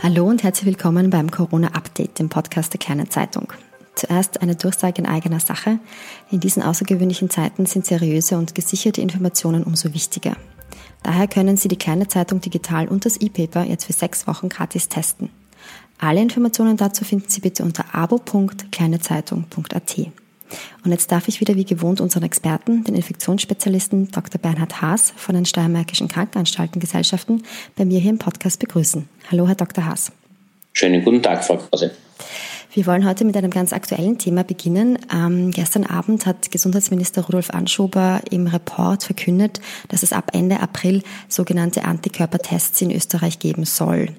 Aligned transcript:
Hallo 0.00 0.26
und 0.26 0.44
herzlich 0.44 0.66
willkommen 0.66 1.10
beim 1.10 1.28
Corona-Update, 1.28 2.20
dem 2.20 2.28
Podcast 2.28 2.72
der 2.72 2.78
Kleinen 2.78 3.10
Zeitung. 3.10 3.52
Zuerst 3.96 4.42
eine 4.42 4.54
Durchsage 4.54 5.02
in 5.02 5.08
eigener 5.08 5.40
Sache. 5.40 5.80
In 6.30 6.38
diesen 6.38 6.62
außergewöhnlichen 6.62 7.30
Zeiten 7.30 7.66
sind 7.66 7.84
seriöse 7.84 8.38
und 8.38 8.54
gesicherte 8.54 9.00
Informationen 9.00 9.64
umso 9.64 9.92
wichtiger. 9.94 10.36
Daher 11.02 11.26
können 11.26 11.56
Sie 11.56 11.66
die 11.66 11.74
Kleine 11.76 12.06
Zeitung 12.06 12.40
digital 12.40 12.86
und 12.86 13.06
das 13.06 13.16
E-Paper 13.16 13.64
jetzt 13.64 13.86
für 13.86 13.92
sechs 13.92 14.28
Wochen 14.28 14.48
gratis 14.48 14.88
testen. 14.88 15.30
Alle 15.98 16.22
Informationen 16.22 16.76
dazu 16.76 17.04
finden 17.04 17.28
Sie 17.28 17.40
bitte 17.40 17.64
unter 17.64 17.92
abo.kleinezeitung.at. 17.92 20.12
Und 20.84 20.92
jetzt 20.92 21.12
darf 21.12 21.28
ich 21.28 21.40
wieder 21.40 21.56
wie 21.56 21.64
gewohnt 21.64 22.00
unseren 22.00 22.22
Experten, 22.22 22.84
den 22.84 22.94
Infektionsspezialisten 22.94 24.10
Dr. 24.10 24.40
Bernhard 24.40 24.80
Haas 24.80 25.12
von 25.16 25.34
den 25.34 25.44
Steiermärkischen 25.44 26.08
Krankenanstaltengesellschaften, 26.08 27.42
bei 27.76 27.84
mir 27.84 28.00
hier 28.00 28.10
im 28.10 28.18
Podcast 28.18 28.60
begrüßen. 28.60 29.08
Hallo, 29.30 29.46
Herr 29.46 29.54
Dr. 29.54 29.84
Haas. 29.84 30.12
Schönen 30.72 31.04
guten 31.04 31.22
Tag, 31.22 31.44
Frau 31.44 31.56
Krause. 31.56 31.92
Wir 32.72 32.86
wollen 32.86 33.08
heute 33.08 33.24
mit 33.24 33.36
einem 33.36 33.50
ganz 33.50 33.72
aktuellen 33.72 34.18
Thema 34.18 34.44
beginnen. 34.44 34.98
Ähm, 35.12 35.50
gestern 35.50 35.84
Abend 35.84 36.26
hat 36.26 36.50
Gesundheitsminister 36.50 37.24
Rudolf 37.24 37.50
Anschober 37.50 38.20
im 38.30 38.46
Report 38.46 39.02
verkündet, 39.02 39.60
dass 39.88 40.02
es 40.02 40.12
ab 40.12 40.30
Ende 40.34 40.60
April 40.60 41.02
sogenannte 41.28 41.84
Antikörpertests 41.84 42.80
in 42.82 42.92
Österreich 42.92 43.38
geben 43.38 43.64
soll. 43.64 44.10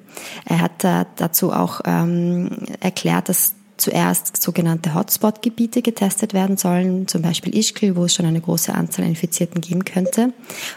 Er 0.46 0.62
hat 0.62 0.84
äh, 0.84 1.06
dazu 1.16 1.54
auch 1.54 1.82
ähm, 1.86 2.50
erklärt, 2.80 3.30
dass 3.30 3.54
zuerst 3.80 4.42
sogenannte 4.42 4.94
Hotspot-Gebiete 4.94 5.82
getestet 5.82 6.34
werden 6.34 6.58
sollen, 6.58 7.08
zum 7.08 7.22
Beispiel 7.22 7.56
Ischgl, 7.56 7.96
wo 7.96 8.06
es 8.06 8.14
schon 8.14 8.26
eine 8.26 8.42
große 8.42 8.74
Anzahl 8.74 9.06
Infizierten 9.06 9.62
geben 9.62 9.86
könnte. 9.86 10.34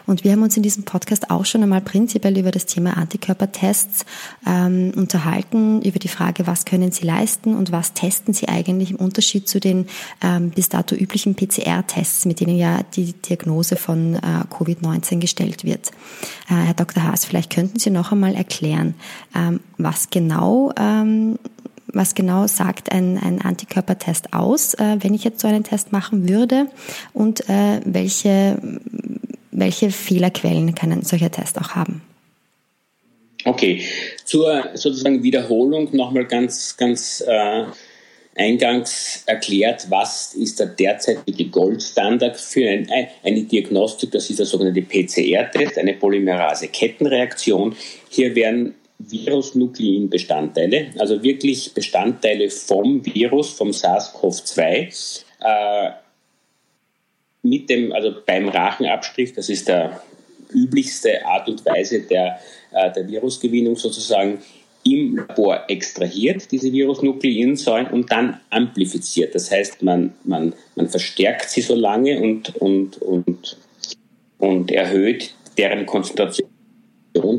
Und 0.06 0.24
wir 0.24 0.32
haben 0.32 0.42
uns 0.42 0.56
in 0.56 0.62
diesem 0.62 0.84
Podcast 0.84 1.30
auch 1.30 1.44
schon 1.44 1.62
einmal 1.62 1.80
prinzipiell 1.80 2.38
über 2.38 2.50
das 2.50 2.66
Thema 2.66 2.96
Antikörpertests 2.96 4.04
ähm, 4.46 4.92
unterhalten, 4.96 5.82
über 5.82 5.98
die 5.98 6.08
Frage, 6.08 6.46
was 6.46 6.64
können 6.64 6.92
sie 6.92 7.04
leisten 7.04 7.54
und 7.54 7.72
was 7.72 7.92
testen 7.92 8.34
sie 8.34 8.48
eigentlich 8.48 8.92
im 8.92 8.96
Unterschied 8.96 9.48
zu 9.48 9.60
den 9.60 9.86
ähm, 10.22 10.50
bis 10.50 10.68
dato 10.68 10.94
üblichen 10.94 11.34
PCR-Tests, 11.34 12.24
mit 12.24 12.40
denen 12.40 12.56
ja 12.56 12.82
die 12.94 13.12
Diagnose 13.12 13.76
von 13.76 14.14
äh, 14.14 14.20
Covid-19 14.50 15.18
gestellt 15.18 15.64
wird. 15.64 15.90
Äh, 16.48 16.54
Herr 16.54 16.74
Dr. 16.74 17.02
Haas, 17.02 17.24
vielleicht 17.24 17.50
könnten 17.50 17.78
Sie 17.78 17.90
noch 17.90 18.12
einmal 18.12 18.34
erklären, 18.34 18.94
ähm, 19.34 19.60
was 19.78 20.10
genau 20.10 20.72
ähm, 20.78 21.38
was 21.92 22.14
genau 22.14 22.46
sagt 22.46 22.92
ein, 22.92 23.18
ein 23.18 23.40
Antikörpertest 23.40 24.32
aus, 24.32 24.74
äh, 24.74 24.96
wenn 25.00 25.14
ich 25.14 25.24
jetzt 25.24 25.40
so 25.40 25.48
einen 25.48 25.64
Test 25.64 25.92
machen 25.92 26.28
würde 26.28 26.66
und 27.12 27.48
äh, 27.48 27.80
welche, 27.84 28.58
welche 29.50 29.90
Fehlerquellen 29.90 30.74
kann 30.74 30.92
ein 30.92 31.02
solcher 31.02 31.30
Test 31.30 31.58
auch 31.58 31.70
haben? 31.70 32.02
Okay, 33.44 33.82
zur 34.24 34.70
sozusagen 34.74 35.22
Wiederholung 35.22 35.88
nochmal 35.94 36.26
ganz, 36.26 36.76
ganz 36.76 37.22
äh, 37.26 37.64
eingangs 38.36 39.24
erklärt, 39.26 39.86
was 39.90 40.34
ist 40.34 40.60
der 40.60 40.66
derzeitige 40.66 41.46
Goldstandard 41.46 42.36
für 42.36 42.68
ein, 42.68 42.88
eine 43.22 43.42
Diagnostik, 43.42 44.12
das 44.12 44.30
ist 44.30 44.38
der 44.38 44.46
sogenannte 44.46 44.82
PCR-Test, 44.82 45.78
eine 45.78 45.94
Polymerase-Kettenreaktion. 45.94 47.74
Hier 48.08 48.34
werden 48.34 48.74
Virusnukleinbestandteile, 49.08 50.92
also 50.98 51.22
wirklich 51.22 51.72
Bestandteile 51.74 52.50
vom 52.50 53.04
Virus, 53.04 53.50
vom 53.50 53.70
SARS-CoV-2, 53.70 55.24
äh, 55.40 55.90
mit 57.42 57.68
dem, 57.68 57.92
also 57.92 58.14
beim 58.24 58.48
Rachenabstrich, 58.48 59.32
das 59.32 59.48
ist 59.48 59.68
der 59.68 60.00
üblichste 60.54 61.24
Art 61.26 61.48
und 61.48 61.64
Weise 61.66 62.02
der, 62.02 62.38
äh, 62.72 62.92
der 62.92 63.08
Virusgewinnung 63.08 63.76
sozusagen, 63.76 64.38
im 64.84 65.16
Labor 65.16 65.62
extrahiert, 65.68 66.50
diese 66.50 66.72
Virusnukleinsäuren, 66.72 67.86
und 67.88 68.10
dann 68.10 68.40
amplifiziert. 68.50 69.34
Das 69.34 69.50
heißt, 69.50 69.82
man, 69.82 70.12
man, 70.24 70.54
man 70.74 70.88
verstärkt 70.88 71.50
sie 71.50 71.60
so 71.60 71.76
lange 71.76 72.20
und, 72.20 72.56
und, 72.56 73.00
und, 73.00 73.58
und 74.38 74.70
erhöht 74.72 75.34
deren 75.56 75.86
Konzentration 75.86 76.51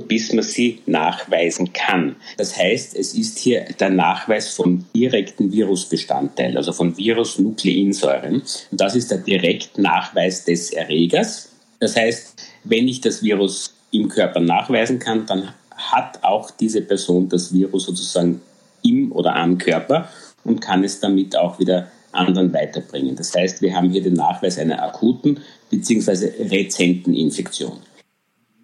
bis 0.07 0.33
man 0.33 0.43
sie 0.43 0.81
nachweisen 0.85 1.73
kann. 1.73 2.15
Das 2.37 2.57
heißt, 2.57 2.95
es 2.95 3.13
ist 3.13 3.39
hier 3.39 3.65
der 3.79 3.89
Nachweis 3.89 4.49
von 4.49 4.85
direkten 4.95 5.51
Virusbestandteilen, 5.51 6.57
also 6.57 6.71
von 6.71 6.95
Virusnukleinsäuren. 6.97 8.43
Und 8.71 8.81
das 8.81 8.95
ist 8.95 9.11
der 9.11 9.19
Direktnachweis 9.19 10.45
des 10.45 10.71
Erregers. 10.71 11.49
Das 11.79 11.95
heißt, 11.95 12.35
wenn 12.63 12.87
ich 12.87 13.01
das 13.01 13.23
Virus 13.23 13.73
im 13.91 14.07
Körper 14.07 14.39
nachweisen 14.39 14.99
kann, 14.99 15.25
dann 15.25 15.53
hat 15.75 16.23
auch 16.23 16.51
diese 16.51 16.81
Person 16.81 17.29
das 17.29 17.53
Virus 17.53 17.85
sozusagen 17.85 18.41
im 18.83 19.11
oder 19.11 19.35
am 19.35 19.57
Körper 19.57 20.09
und 20.43 20.61
kann 20.61 20.83
es 20.83 20.99
damit 20.99 21.35
auch 21.35 21.59
wieder 21.59 21.91
anderen 22.11 22.53
weiterbringen. 22.53 23.15
Das 23.15 23.33
heißt, 23.33 23.61
wir 23.61 23.75
haben 23.75 23.89
hier 23.89 24.03
den 24.03 24.13
Nachweis 24.13 24.59
einer 24.59 24.83
akuten 24.83 25.39
bzw. 25.71 26.43
rezenten 26.49 27.13
Infektion. 27.13 27.79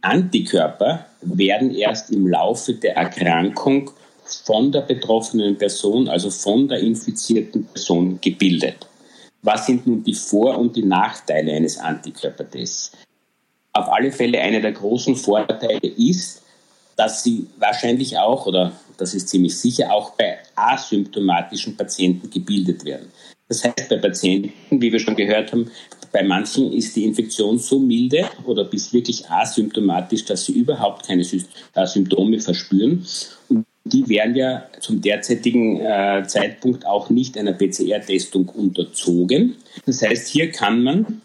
Antikörper 0.01 1.05
werden 1.21 1.73
erst 1.75 2.11
im 2.11 2.27
Laufe 2.27 2.73
der 2.73 2.95
Erkrankung 2.95 3.91
von 4.45 4.71
der 4.71 4.81
betroffenen 4.81 5.57
Person, 5.57 6.07
also 6.07 6.29
von 6.29 6.67
der 6.67 6.79
infizierten 6.79 7.65
Person, 7.65 8.19
gebildet. 8.21 8.87
Was 9.41 9.65
sind 9.65 9.87
nun 9.87 10.03
die 10.03 10.13
Vor- 10.13 10.57
und 10.57 10.75
die 10.75 10.85
Nachteile 10.85 11.53
eines 11.53 11.77
Antikörpertests? 11.77 12.91
Auf 13.73 13.89
alle 13.89 14.11
Fälle 14.11 14.39
einer 14.39 14.59
der 14.59 14.73
großen 14.73 15.15
Vorteile 15.15 15.87
ist, 15.97 16.43
dass 16.95 17.23
sie 17.23 17.47
wahrscheinlich 17.57 18.17
auch, 18.17 18.45
oder 18.45 18.73
das 18.97 19.13
ist 19.13 19.29
ziemlich 19.29 19.57
sicher, 19.57 19.93
auch 19.93 20.11
bei 20.11 20.39
asymptomatischen 20.55 21.77
Patienten 21.77 22.29
gebildet 22.29 22.83
werden. 22.83 23.09
Das 23.47 23.63
heißt, 23.63 23.87
bei 23.89 23.97
Patienten, 23.97 24.53
wie 24.81 24.91
wir 24.91 24.99
schon 24.99 25.15
gehört 25.15 25.51
haben, 25.53 25.71
bei 26.11 26.23
manchen 26.23 26.73
ist 26.73 26.95
die 26.95 27.05
Infektion 27.05 27.59
so 27.59 27.79
milde 27.79 28.25
oder 28.45 28.65
bis 28.65 28.93
wirklich 28.93 29.29
asymptomatisch, 29.29 30.25
dass 30.25 30.45
sie 30.45 30.53
überhaupt 30.53 31.07
keine 31.07 31.23
äh, 31.23 31.85
Symptome 31.87 32.39
verspüren. 32.39 33.05
Und 33.49 33.65
die 33.85 34.07
werden 34.09 34.35
ja 34.35 34.63
zum 34.79 35.01
derzeitigen 35.01 35.79
äh, 35.79 36.23
Zeitpunkt 36.27 36.85
auch 36.85 37.09
nicht 37.09 37.37
einer 37.37 37.53
PCR-Testung 37.53 38.49
unterzogen. 38.49 39.55
Das 39.85 40.01
heißt, 40.01 40.27
hier 40.27 40.51
kann 40.51 40.83
man 40.83 41.21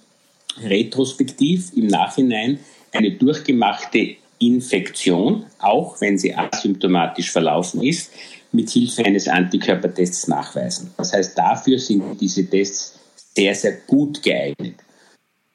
retrospektiv 0.62 1.72
im 1.74 1.88
Nachhinein 1.88 2.60
eine 2.92 3.12
durchgemachte 3.12 4.16
Infektion, 4.38 5.46
auch 5.58 6.00
wenn 6.00 6.18
sie 6.18 6.34
asymptomatisch 6.34 7.30
verlaufen 7.30 7.82
ist, 7.82 8.12
mit 8.52 8.70
Hilfe 8.70 9.04
eines 9.04 9.26
Antikörpertests 9.26 10.28
nachweisen. 10.28 10.92
Das 10.96 11.12
heißt, 11.12 11.36
dafür 11.36 11.78
sind 11.78 12.20
diese 12.20 12.48
Tests 12.48 12.93
sehr, 13.36 13.54
sehr 13.54 13.72
gut 13.86 14.22
geeignet. 14.22 14.76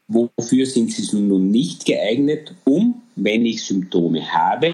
Wofür 0.07 0.66
sind 0.66 0.91
sie 0.91 1.16
nun 1.17 1.51
nicht 1.51 1.85
geeignet? 1.85 2.53
Um, 2.66 3.01
wenn 3.16 3.45
ich 3.45 3.63
Symptome 3.63 4.31
habe, 4.31 4.73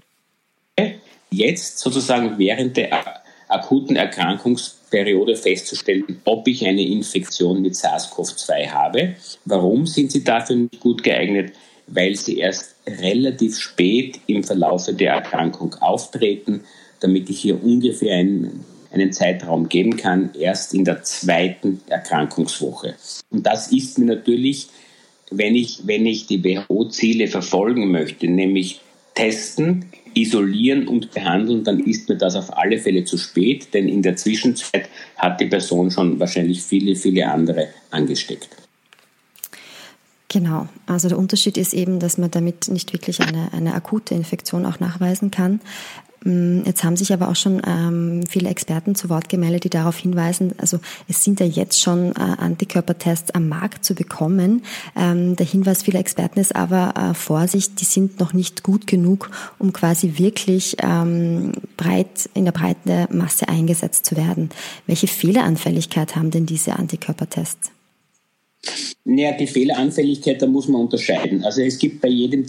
jetzt 1.30 1.78
sozusagen 1.78 2.38
während 2.38 2.76
der 2.76 3.22
akuten 3.48 3.96
Erkrankungsperiode 3.96 5.36
festzustellen, 5.36 6.20
ob 6.24 6.48
ich 6.48 6.66
eine 6.66 6.82
Infektion 6.82 7.62
mit 7.62 7.74
SARS-CoV-2 7.74 8.68
habe. 8.68 9.14
Warum 9.44 9.86
sind 9.86 10.10
sie 10.10 10.24
dafür 10.24 10.56
nicht 10.56 10.80
gut 10.80 11.02
geeignet? 11.02 11.52
Weil 11.86 12.16
sie 12.16 12.38
erst 12.38 12.74
relativ 12.86 13.58
spät 13.58 14.20
im 14.26 14.42
Verlaufe 14.42 14.92
der 14.92 15.12
Erkrankung 15.12 15.74
auftreten, 15.74 16.64
damit 17.00 17.30
ich 17.30 17.40
hier 17.40 17.62
ungefähr 17.62 18.16
einen 18.16 18.64
einen 18.96 19.12
Zeitraum 19.12 19.68
geben 19.68 19.96
kann, 19.96 20.30
erst 20.38 20.74
in 20.74 20.84
der 20.84 21.02
zweiten 21.02 21.80
Erkrankungswoche. 21.88 22.94
Und 23.30 23.46
das 23.46 23.72
ist 23.72 23.98
mir 23.98 24.06
natürlich, 24.06 24.68
wenn 25.30 25.54
ich, 25.54 25.86
wenn 25.86 26.06
ich 26.06 26.26
die 26.26 26.42
WHO-Ziele 26.42 27.28
verfolgen 27.28 27.90
möchte, 27.90 28.28
nämlich 28.28 28.80
testen, 29.14 29.86
isolieren 30.14 30.88
und 30.88 31.12
behandeln, 31.12 31.64
dann 31.64 31.80
ist 31.80 32.08
mir 32.08 32.16
das 32.16 32.36
auf 32.36 32.56
alle 32.56 32.78
Fälle 32.78 33.04
zu 33.04 33.18
spät, 33.18 33.74
denn 33.74 33.88
in 33.88 34.02
der 34.02 34.16
Zwischenzeit 34.16 34.88
hat 35.16 35.40
die 35.40 35.46
Person 35.46 35.90
schon 35.90 36.18
wahrscheinlich 36.18 36.62
viele, 36.62 36.96
viele 36.96 37.28
andere 37.28 37.68
angesteckt. 37.90 38.48
Genau, 40.28 40.68
also 40.86 41.08
der 41.08 41.18
Unterschied 41.18 41.56
ist 41.56 41.72
eben, 41.72 42.00
dass 42.00 42.18
man 42.18 42.30
damit 42.30 42.68
nicht 42.68 42.92
wirklich 42.92 43.20
eine, 43.20 43.52
eine 43.52 43.74
akute 43.74 44.14
Infektion 44.14 44.66
auch 44.66 44.80
nachweisen 44.80 45.30
kann. 45.30 45.60
Mm, 46.26 46.62
jetzt 46.66 46.82
haben 46.82 46.96
sich 46.96 47.12
aber 47.12 47.28
auch 47.28 47.36
schon 47.36 47.62
ähm, 47.64 48.24
viele 48.28 48.48
Experten 48.48 48.96
zu 48.96 49.08
Wort 49.08 49.28
gemeldet, 49.28 49.62
die 49.62 49.70
darauf 49.70 49.96
hinweisen, 49.96 50.54
also 50.58 50.80
es 51.08 51.22
sind 51.22 51.38
ja 51.38 51.46
jetzt 51.46 51.80
schon 51.80 52.10
äh, 52.10 52.18
Antikörpertests 52.18 53.30
am 53.30 53.48
Markt 53.48 53.84
zu 53.84 53.94
bekommen. 53.94 54.62
Ähm, 54.96 55.36
der 55.36 55.46
Hinweis 55.46 55.84
vieler 55.84 56.00
Experten 56.00 56.40
ist 56.40 56.56
aber 56.56 56.94
äh, 56.96 57.14
Vorsicht, 57.14 57.80
die 57.80 57.84
sind 57.84 58.18
noch 58.18 58.32
nicht 58.32 58.64
gut 58.64 58.88
genug, 58.88 59.30
um 59.60 59.72
quasi 59.72 60.18
wirklich 60.18 60.76
ähm, 60.82 61.52
breit 61.76 62.28
in 62.34 62.44
der 62.44 62.52
breiten 62.52 63.06
Masse 63.16 63.48
eingesetzt 63.48 64.04
zu 64.04 64.16
werden. 64.16 64.50
Welche 64.88 65.06
Fehleranfälligkeit 65.06 66.16
haben 66.16 66.32
denn 66.32 66.44
diese 66.44 66.74
Antikörpertests? 66.74 67.70
Naja, 69.04 69.30
die 69.38 69.46
Fehleranfälligkeit, 69.46 70.42
da 70.42 70.48
muss 70.48 70.66
man 70.66 70.80
unterscheiden. 70.80 71.44
Also 71.44 71.62
es 71.62 71.78
gibt 71.78 72.00
bei 72.00 72.08
jedem 72.08 72.46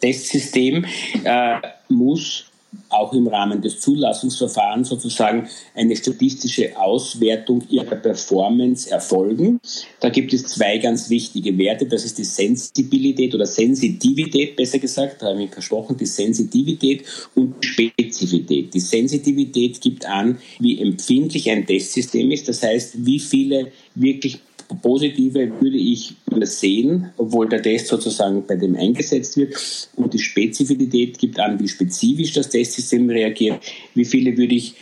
Testsystem, 0.00 0.84
äh, 1.24 1.56
muss 1.88 2.44
auch 2.90 3.12
im 3.12 3.26
Rahmen 3.26 3.60
des 3.60 3.80
Zulassungsverfahrens 3.80 4.88
sozusagen 4.88 5.48
eine 5.74 5.96
statistische 5.96 6.78
Auswertung 6.78 7.62
ihrer 7.70 7.96
Performance 7.96 8.90
erfolgen. 8.90 9.60
Da 10.00 10.08
gibt 10.08 10.32
es 10.32 10.44
zwei 10.44 10.78
ganz 10.78 11.10
wichtige 11.10 11.56
Werte. 11.58 11.86
Das 11.86 12.04
ist 12.04 12.18
die 12.18 12.24
Sensibilität 12.24 13.34
oder 13.34 13.46
Sensitivität, 13.46 14.56
besser 14.56 14.78
gesagt, 14.78 15.22
da 15.22 15.28
habe 15.28 15.44
ich 15.44 15.50
versprochen, 15.50 15.96
die 15.96 16.06
Sensitivität 16.06 17.04
und 17.34 17.64
Spezifität. 17.64 18.72
Die 18.74 18.80
Sensitivität 18.80 19.80
gibt 19.80 20.06
an, 20.06 20.38
wie 20.58 20.80
empfindlich 20.80 21.50
ein 21.50 21.66
Testsystem 21.66 22.30
ist. 22.30 22.48
Das 22.48 22.62
heißt, 22.62 23.04
wie 23.04 23.18
viele 23.18 23.72
wirklich 23.94 24.40
Positive 24.76 25.50
würde 25.60 25.76
ich 25.76 26.14
übersehen, 26.30 27.10
obwohl 27.16 27.48
der 27.48 27.62
Test 27.62 27.88
sozusagen 27.88 28.46
bei 28.46 28.56
dem 28.56 28.76
eingesetzt 28.76 29.36
wird. 29.36 29.56
Und 29.96 30.12
die 30.12 30.18
Spezifität 30.18 31.18
gibt 31.18 31.40
an, 31.40 31.58
wie 31.58 31.68
spezifisch 31.68 32.32
das 32.32 32.50
Testsystem 32.50 33.08
reagiert. 33.08 33.60
Wie 33.94 34.04
viele 34.04 34.36
würde 34.36 34.54
ich 34.54 34.74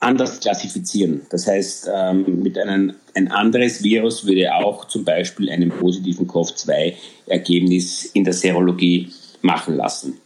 anders 0.00 0.40
klassifizieren. 0.40 1.22
Das 1.30 1.46
heißt, 1.46 1.90
ähm, 1.92 2.42
mit 2.42 2.56
einem 2.56 2.94
ein 3.14 3.28
anderes 3.28 3.82
Virus 3.82 4.24
würde 4.26 4.54
auch 4.54 4.86
zum 4.86 5.04
Beispiel 5.04 5.50
einen 5.50 5.70
positiven 5.70 6.26
COV-2-Ergebnis 6.26 8.06
in 8.14 8.24
der 8.24 8.32
Serologie 8.32 9.10
machen 9.42 9.76
lassen. 9.76 10.18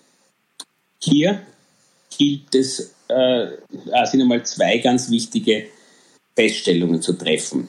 Hier 1.00 1.40
gilt 2.16 2.54
es, 2.54 2.94
äh, 3.08 3.46
sind 4.04 4.20
einmal 4.20 4.44
zwei 4.44 4.78
ganz 4.78 5.10
wichtige 5.10 5.64
Feststellungen 6.36 7.00
zu 7.00 7.14
treffen 7.14 7.68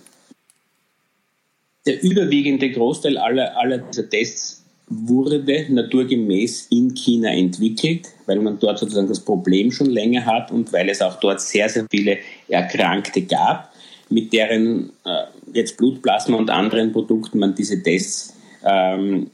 der 1.86 2.02
überwiegende 2.02 2.72
Großteil 2.72 3.18
aller, 3.18 3.58
aller 3.58 3.80
dieser 3.80 4.10
Tests 4.10 4.64
wurde 4.88 5.44
naturgemäß 5.70 6.68
in 6.70 6.94
China 6.94 7.32
entwickelt, 7.32 8.08
weil 8.26 8.40
man 8.40 8.60
dort 8.60 8.80
sozusagen 8.80 9.08
das 9.08 9.20
Problem 9.20 9.72
schon 9.72 9.90
länger 9.90 10.26
hat 10.26 10.52
und 10.52 10.72
weil 10.74 10.90
es 10.90 11.02
auch 11.02 11.20
dort 11.20 11.42
sehr, 11.42 11.70
sehr 11.70 11.86
viele 11.90 12.18
Erkrankte 12.48 13.22
gab, 13.22 13.74
mit 14.10 14.34
deren 14.34 14.92
äh, 15.06 15.24
jetzt 15.54 15.78
Blutplasma 15.78 16.38
und 16.38 16.50
anderen 16.50 16.92
Produkten 16.92 17.40
man 17.40 17.56
diese 17.56 17.82
Tests 17.82 18.36
ähm, 18.64 19.32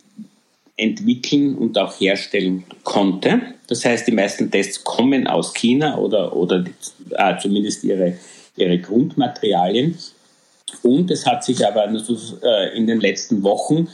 entwickeln 0.78 1.56
und 1.56 1.78
auch 1.78 2.00
herstellen 2.00 2.64
konnte. 2.84 3.42
Das 3.68 3.84
heißt, 3.84 4.08
die 4.08 4.14
meisten 4.14 4.50
Tests 4.50 4.84
kommen 4.84 5.28
aus 5.28 5.54
China 5.54 5.98
oder, 5.98 6.36
oder 6.36 6.64
äh, 7.12 7.38
zumindest 7.38 7.84
ihre, 7.84 8.18
ihre 8.56 8.80
Grundmaterialien. 8.80 9.98
Und 10.84 11.12
es 11.12 11.26
hat 11.26 11.44
sich 11.44 11.66
aber 11.66 11.86
äh, 11.88 12.78
in 12.78 12.88
den 12.88 13.00
letzten 13.00 13.44
Wochen 13.44 13.88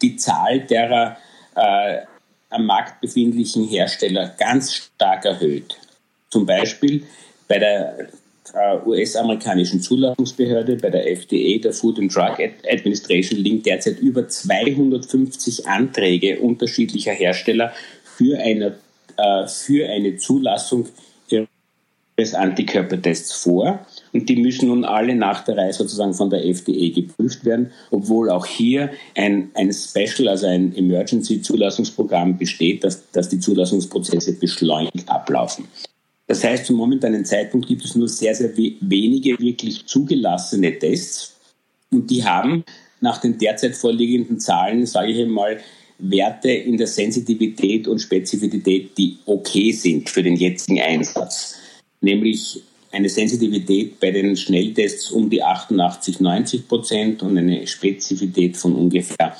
die 0.00 0.16
Zahl 0.16 0.60
derer 0.60 1.16
äh, 1.54 1.98
am 2.50 2.66
Markt 2.66 3.00
befindlichen 3.00 3.66
Hersteller 3.66 4.34
ganz 4.38 4.74
stark 4.74 5.24
erhöht. 5.24 5.76
Zum 6.30 6.46
Beispiel 6.46 7.04
bei 7.48 7.58
der 7.58 8.08
äh, 8.54 8.76
US-amerikanischen 8.84 9.80
Zulassungsbehörde, 9.80 10.76
bei 10.76 10.90
der 10.90 11.10
FDA, 11.10 11.58
der 11.58 11.72
Food 11.72 11.98
and 11.98 12.14
Drug 12.14 12.38
Administration, 12.70 13.38
liegen 13.38 13.62
derzeit 13.62 13.98
über 14.00 14.28
250 14.28 15.66
Anträge 15.66 16.40
unterschiedlicher 16.40 17.12
Hersteller 17.12 17.72
für 18.04 18.38
eine, 18.38 18.78
äh, 19.16 19.46
für 19.46 19.88
eine 19.88 20.16
Zulassung 20.16 20.88
ihres 21.28 22.34
Antikörpertests 22.34 23.32
vor. 23.32 23.86
Und 24.12 24.28
die 24.28 24.36
müssen 24.36 24.68
nun 24.68 24.84
alle 24.84 25.14
nach 25.14 25.44
der 25.44 25.56
Reihe 25.56 25.72
sozusagen 25.72 26.12
von 26.12 26.28
der 26.28 26.44
FDA 26.44 26.94
geprüft 26.94 27.44
werden, 27.44 27.70
obwohl 27.90 28.30
auch 28.30 28.44
hier 28.44 28.90
ein, 29.16 29.50
ein 29.54 29.72
Special, 29.72 30.28
also 30.28 30.46
ein 30.46 30.76
Emergency-Zulassungsprogramm 30.76 32.36
besteht, 32.36 32.84
dass, 32.84 33.10
dass 33.10 33.30
die 33.30 33.38
Zulassungsprozesse 33.38 34.38
beschleunigt 34.38 35.08
ablaufen. 35.08 35.64
Das 36.26 36.44
heißt, 36.44 36.66
zum 36.66 36.76
momentanen 36.76 37.24
Zeitpunkt 37.24 37.66
gibt 37.66 37.84
es 37.84 37.94
nur 37.94 38.08
sehr, 38.08 38.34
sehr 38.34 38.56
wenige 38.56 39.38
wirklich 39.38 39.86
zugelassene 39.86 40.78
Tests. 40.78 41.36
Und 41.90 42.10
die 42.10 42.24
haben 42.24 42.64
nach 43.00 43.20
den 43.20 43.36
derzeit 43.36 43.74
vorliegenden 43.76 44.38
Zahlen, 44.38 44.86
sage 44.86 45.12
ich 45.12 45.20
einmal, 45.20 45.58
Werte 45.98 46.50
in 46.50 46.76
der 46.76 46.86
Sensitivität 46.86 47.86
und 47.86 48.00
Spezifität, 48.00 48.96
die 48.98 49.18
okay 49.26 49.72
sind 49.72 50.08
für 50.08 50.22
den 50.22 50.36
jetzigen 50.36 50.80
Einsatz. 50.80 51.56
Nämlich 52.00 52.62
eine 52.92 53.08
Sensitivität 53.08 53.98
bei 53.98 54.10
den 54.10 54.36
Schnelltests 54.36 55.10
um 55.10 55.28
die 55.30 55.42
88, 55.42 56.20
90 56.20 56.68
Prozent 56.68 57.22
und 57.22 57.36
eine 57.38 57.66
Spezifität 57.66 58.56
von 58.56 58.74
ungefähr 58.74 59.36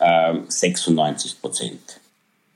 äh, 0.00 0.34
96 0.48 1.40
Prozent. 1.40 2.00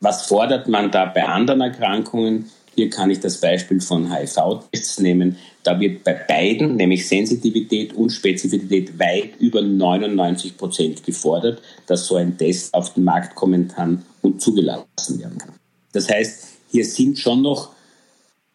Was 0.00 0.26
fordert 0.26 0.68
man 0.68 0.90
da 0.90 1.06
bei 1.06 1.24
anderen 1.24 1.60
Erkrankungen? 1.60 2.50
Hier 2.74 2.88
kann 2.88 3.10
ich 3.10 3.18
das 3.18 3.40
Beispiel 3.40 3.80
von 3.80 4.14
HIV-Tests 4.14 5.00
nehmen. 5.00 5.36
Da 5.64 5.78
wird 5.80 6.04
bei 6.04 6.14
beiden, 6.14 6.76
nämlich 6.76 7.08
Sensitivität 7.08 7.92
und 7.92 8.10
Spezifität, 8.10 8.96
weit 8.98 9.36
über 9.40 9.60
99 9.60 10.56
Prozent 10.56 11.04
gefordert, 11.04 11.60
dass 11.86 12.06
so 12.06 12.14
ein 12.14 12.38
Test 12.38 12.72
auf 12.72 12.94
den 12.94 13.02
Markt 13.02 13.34
kommen 13.34 13.66
kann 13.66 14.04
und 14.22 14.40
zugelassen 14.40 15.18
werden 15.18 15.38
kann. 15.38 15.54
Das 15.92 16.08
heißt, 16.08 16.44
hier 16.70 16.84
sind 16.84 17.18
schon 17.18 17.42
noch 17.42 17.70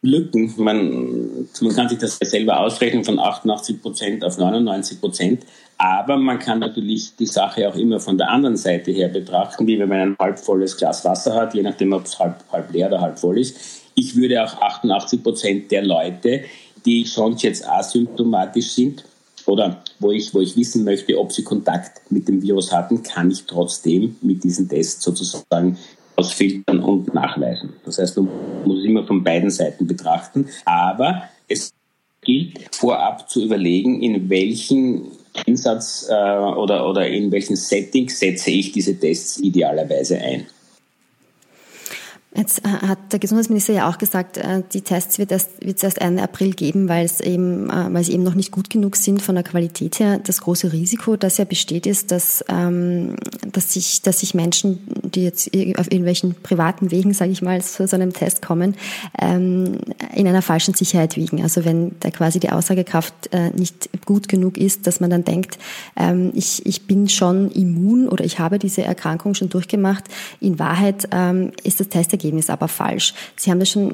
Lücken. 0.03 0.53
Man, 0.57 1.47
man 1.61 1.75
kann 1.75 1.89
sich 1.89 1.97
das 1.97 2.17
selber 2.17 2.59
ausrechnen 2.59 3.03
von 3.03 3.17
88 3.17 3.81
Prozent 3.81 4.23
auf 4.23 4.37
99 4.37 4.99
Prozent. 4.99 5.45
Aber 5.77 6.17
man 6.17 6.39
kann 6.39 6.59
natürlich 6.59 7.15
die 7.15 7.25
Sache 7.25 7.67
auch 7.67 7.75
immer 7.75 7.99
von 7.99 8.17
der 8.17 8.29
anderen 8.29 8.57
Seite 8.57 8.91
her 8.91 9.07
betrachten, 9.07 9.65
wie 9.65 9.79
wenn 9.79 9.89
man 9.89 9.99
ein 9.99 10.15
halb 10.19 10.37
volles 10.37 10.77
Glas 10.77 11.03
Wasser 11.03 11.33
hat, 11.33 11.55
je 11.55 11.63
nachdem, 11.63 11.93
ob 11.93 12.05
es 12.05 12.19
halb, 12.19 12.35
halb 12.51 12.71
leer 12.71 12.87
oder 12.87 13.01
halb 13.01 13.17
voll 13.17 13.39
ist. 13.39 13.57
Ich 13.95 14.15
würde 14.15 14.43
auch 14.43 14.61
88 14.61 15.23
Prozent 15.23 15.71
der 15.71 15.83
Leute, 15.83 16.43
die 16.85 17.05
sonst 17.05 17.43
jetzt 17.43 17.67
asymptomatisch 17.67 18.71
sind 18.71 19.03
oder 19.45 19.83
wo 19.99 20.11
ich, 20.11 20.33
wo 20.33 20.41
ich 20.41 20.55
wissen 20.55 20.83
möchte, 20.83 21.17
ob 21.17 21.31
sie 21.31 21.43
Kontakt 21.43 22.11
mit 22.11 22.27
dem 22.27 22.41
Virus 22.41 22.71
hatten, 22.71 23.03
kann 23.03 23.31
ich 23.31 23.43
trotzdem 23.45 24.15
mit 24.21 24.43
diesem 24.43 24.69
Test 24.69 25.01
sozusagen 25.01 25.77
ausfiltern 26.23 26.79
und 26.79 27.13
nachweisen. 27.13 27.73
Das 27.85 27.99
heißt, 27.99 28.17
man 28.17 28.29
muss 28.65 28.79
es 28.79 28.85
immer 28.85 29.05
von 29.05 29.23
beiden 29.23 29.49
Seiten 29.49 29.85
betrachten, 29.85 30.47
aber 30.65 31.23
es 31.47 31.71
gilt 32.21 32.73
vorab 32.73 33.29
zu 33.29 33.43
überlegen, 33.43 34.01
in 34.01 34.29
welchen 34.29 35.11
Einsatz 35.45 36.07
äh, 36.09 36.13
oder, 36.13 36.87
oder 36.87 37.07
in 37.07 37.31
welchen 37.31 37.55
Settings 37.55 38.19
setze 38.19 38.51
ich 38.51 38.71
diese 38.71 38.97
Tests 38.97 39.39
idealerweise 39.39 40.17
ein. 40.17 40.45
Jetzt 42.35 42.65
äh, 42.65 42.69
hat 42.69 42.97
der 43.11 43.19
Gesundheitsminister 43.19 43.73
ja 43.73 43.89
auch 43.89 43.99
gesagt, 43.99 44.37
äh, 44.37 44.63
die 44.73 44.81
Tests 44.81 45.19
wird 45.19 45.31
es 45.31 45.49
wird 45.59 45.83
erst 45.83 46.01
Ende 46.01 46.23
April 46.23 46.53
geben, 46.53 46.89
weil 46.89 47.05
es 47.05 47.19
eben, 47.19 47.69
äh, 47.69 47.93
weil 47.93 48.03
sie 48.03 48.13
eben 48.13 48.23
noch 48.23 48.33
nicht 48.33 48.51
gut 48.51 48.71
genug 48.71 48.95
sind 48.95 49.21
von 49.21 49.35
der 49.35 49.43
Qualität 49.43 49.99
her. 49.99 50.19
Das 50.19 50.41
große 50.41 50.73
Risiko, 50.73 51.15
das 51.15 51.37
ja 51.37 51.45
besteht, 51.45 51.85
ist, 51.85 52.09
dass, 52.09 52.43
ähm, 52.49 53.15
dass 53.51 53.73
sich, 53.73 54.01
dass 54.01 54.21
sich 54.21 54.33
Menschen, 54.33 54.79
die 55.03 55.23
jetzt 55.23 55.47
auf 55.77 55.91
irgendwelchen 55.91 56.33
privaten 56.41 56.89
Wegen, 56.89 57.13
sage 57.13 57.31
ich 57.31 57.43
mal, 57.43 57.61
zu 57.61 57.87
so 57.87 57.95
einem 57.95 58.13
Test 58.13 58.41
kommen, 58.41 58.75
ähm, 59.21 59.77
in 60.15 60.27
einer 60.27 60.41
falschen 60.41 60.73
Sicherheit 60.73 61.17
wiegen. 61.17 61.43
Also 61.43 61.65
wenn 61.65 61.91
da 61.99 62.09
quasi 62.09 62.39
die 62.39 62.49
Aussagekraft 62.49 63.29
nicht 63.55 63.89
gut 64.05 64.27
genug 64.27 64.57
ist, 64.57 64.87
dass 64.87 64.99
man 64.99 65.09
dann 65.09 65.23
denkt, 65.23 65.57
ähm, 65.95 66.31
ich, 66.33 66.65
ich 66.65 66.87
bin 66.87 67.09
schon 67.09 67.51
immun 67.51 68.07
oder 68.07 68.25
ich 68.25 68.39
habe 68.39 68.59
diese 68.59 68.83
Erkrankung 68.83 69.33
schon 69.33 69.49
durchgemacht. 69.49 70.05
In 70.39 70.59
Wahrheit 70.59 71.07
ist 71.63 71.79
das 71.79 71.89
Ergebnis 72.23 72.49
aber 72.49 72.67
falsch. 72.67 73.13
Sie 73.35 73.51
haben 73.51 73.59
das 73.59 73.69
schon 73.69 73.93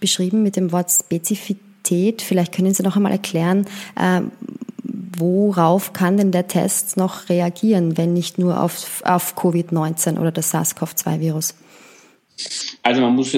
beschrieben 0.00 0.42
mit 0.42 0.56
dem 0.56 0.72
Wort 0.72 0.90
Spezifität. 0.90 2.22
Vielleicht 2.22 2.54
können 2.54 2.72
Sie 2.72 2.82
noch 2.82 2.96
einmal 2.96 3.12
erklären, 3.12 3.66
äh, 3.96 4.22
worauf 5.18 5.92
kann 5.92 6.16
denn 6.16 6.30
der 6.30 6.46
Test 6.46 6.96
noch 6.96 7.28
reagieren, 7.28 7.96
wenn 7.96 8.12
nicht 8.12 8.38
nur 8.38 8.62
auf, 8.62 9.02
auf 9.04 9.36
Covid-19 9.36 10.18
oder 10.18 10.30
das 10.30 10.52
SARS-CoV-2-Virus? 10.52 11.54
Also 12.82 13.00
man 13.00 13.14
muss 13.14 13.34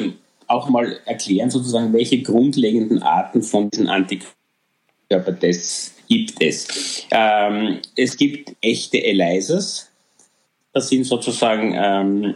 auch 0.48 0.68
mal 0.68 0.98
erklären, 1.04 1.50
sozusagen, 1.50 1.92
welche 1.92 2.22
grundlegenden 2.22 3.02
Arten 3.02 3.42
von 3.42 3.70
diesen 3.70 3.88
Antikörpertests 3.88 5.94
gibt 6.08 6.42
es. 6.42 7.06
Ähm, 7.10 7.80
es 7.96 8.16
gibt 8.16 8.56
echte 8.60 9.04
ELISAs. 9.04 9.90
Das 10.72 10.88
sind 10.88 11.04
sozusagen 11.04 11.74
ähm, 11.76 12.34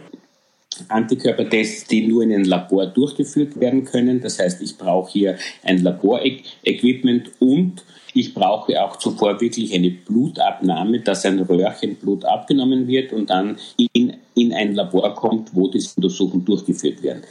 Antikörpertests, 0.87 1.87
die 1.87 2.07
nur 2.07 2.23
in 2.23 2.33
einem 2.33 2.45
Labor 2.45 2.87
durchgeführt 2.87 3.59
werden 3.59 3.85
können. 3.85 4.21
Das 4.21 4.39
heißt, 4.39 4.61
ich 4.61 4.77
brauche 4.77 5.11
hier 5.11 5.37
ein 5.63 5.83
Laborequipment 5.83 7.31
und 7.39 7.83
ich 8.13 8.33
brauche 8.33 8.81
auch 8.83 8.97
zuvor 8.97 9.41
wirklich 9.41 9.73
eine 9.73 9.89
Blutabnahme, 9.89 10.99
dass 10.99 11.25
ein 11.25 11.39
Röhrchen 11.39 11.95
Blut 11.95 12.25
abgenommen 12.25 12.87
wird 12.87 13.11
und 13.11 13.29
dann 13.29 13.57
in, 13.93 14.13
in 14.35 14.53
ein 14.53 14.75
Labor 14.75 15.15
kommt, 15.15 15.55
wo 15.55 15.67
diese 15.67 15.95
Untersuchungen 15.95 16.45
durchgeführt 16.45 17.01
werden. 17.01 17.23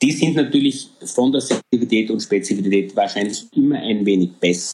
Die 0.00 0.12
sind 0.12 0.36
natürlich 0.36 0.88
von 1.04 1.30
der 1.30 1.42
Sensitivität 1.42 2.10
und 2.10 2.20
Spezifität 2.20 2.96
wahrscheinlich 2.96 3.44
immer 3.54 3.78
ein 3.80 4.06
wenig 4.06 4.32
besser 4.40 4.72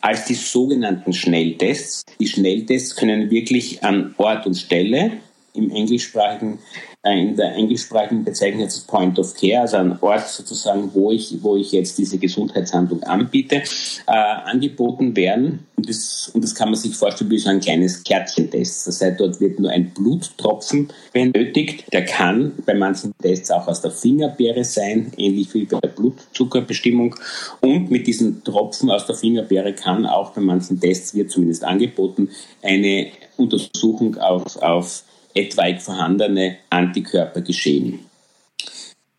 als 0.00 0.26
die 0.26 0.34
sogenannten 0.34 1.12
Schnelltests. 1.12 2.04
Die 2.18 2.26
Schnelltests 2.26 2.96
können 2.96 3.30
wirklich 3.30 3.82
an 3.82 4.14
Ort 4.18 4.46
und 4.46 4.54
Stelle 4.54 5.12
im 5.54 5.70
englischsprachigen, 5.70 6.58
äh, 7.02 7.20
in 7.20 7.36
der 7.36 7.54
englischsprachigen 7.54 8.24
bezeichnet 8.24 8.64
als 8.64 8.80
Point 8.80 9.18
of 9.18 9.34
Care, 9.34 9.60
also 9.60 9.76
ein 9.76 10.00
Ort 10.00 10.28
sozusagen, 10.28 10.90
wo 10.94 11.10
ich, 11.10 11.36
wo 11.42 11.56
ich 11.56 11.72
jetzt 11.72 11.98
diese 11.98 12.18
Gesundheitshandlung 12.18 13.02
anbiete, 13.02 13.56
äh, 13.56 14.12
angeboten 14.12 15.14
werden. 15.14 15.66
Und 15.76 15.88
das, 15.88 16.30
und 16.32 16.42
das 16.42 16.54
kann 16.54 16.70
man 16.70 16.78
sich 16.78 16.94
vorstellen 16.94 17.30
wie 17.30 17.38
so 17.38 17.50
ein 17.50 17.60
kleines 17.60 18.02
Kärtchentest. 18.02 18.86
Das 18.86 19.00
heißt, 19.00 19.20
dort 19.20 19.40
wird 19.40 19.58
nur 19.58 19.70
ein 19.70 19.90
Bluttropfen 19.90 20.88
benötigt. 21.12 21.92
Der 21.92 22.04
kann 22.04 22.52
bei 22.64 22.74
manchen 22.74 23.12
Tests 23.20 23.50
auch 23.50 23.66
aus 23.66 23.82
der 23.82 23.90
Fingerbeere 23.90 24.64
sein, 24.64 25.12
ähnlich 25.16 25.52
wie 25.52 25.64
bei 25.64 25.80
der 25.80 25.88
Blutzuckerbestimmung. 25.88 27.14
Und 27.60 27.90
mit 27.90 28.06
diesen 28.06 28.42
Tropfen 28.44 28.90
aus 28.90 29.06
der 29.06 29.16
Fingerbeere 29.16 29.74
kann 29.74 30.06
auch 30.06 30.30
bei 30.32 30.40
manchen 30.40 30.80
Tests, 30.80 31.14
wird 31.14 31.30
zumindest 31.30 31.64
angeboten, 31.64 32.30
eine 32.62 33.08
Untersuchung 33.36 34.16
auf, 34.16 34.56
auf 34.62 35.04
etwaig 35.34 35.80
vorhandene 35.80 36.56
Antikörper 36.70 37.40
geschehen. 37.40 38.00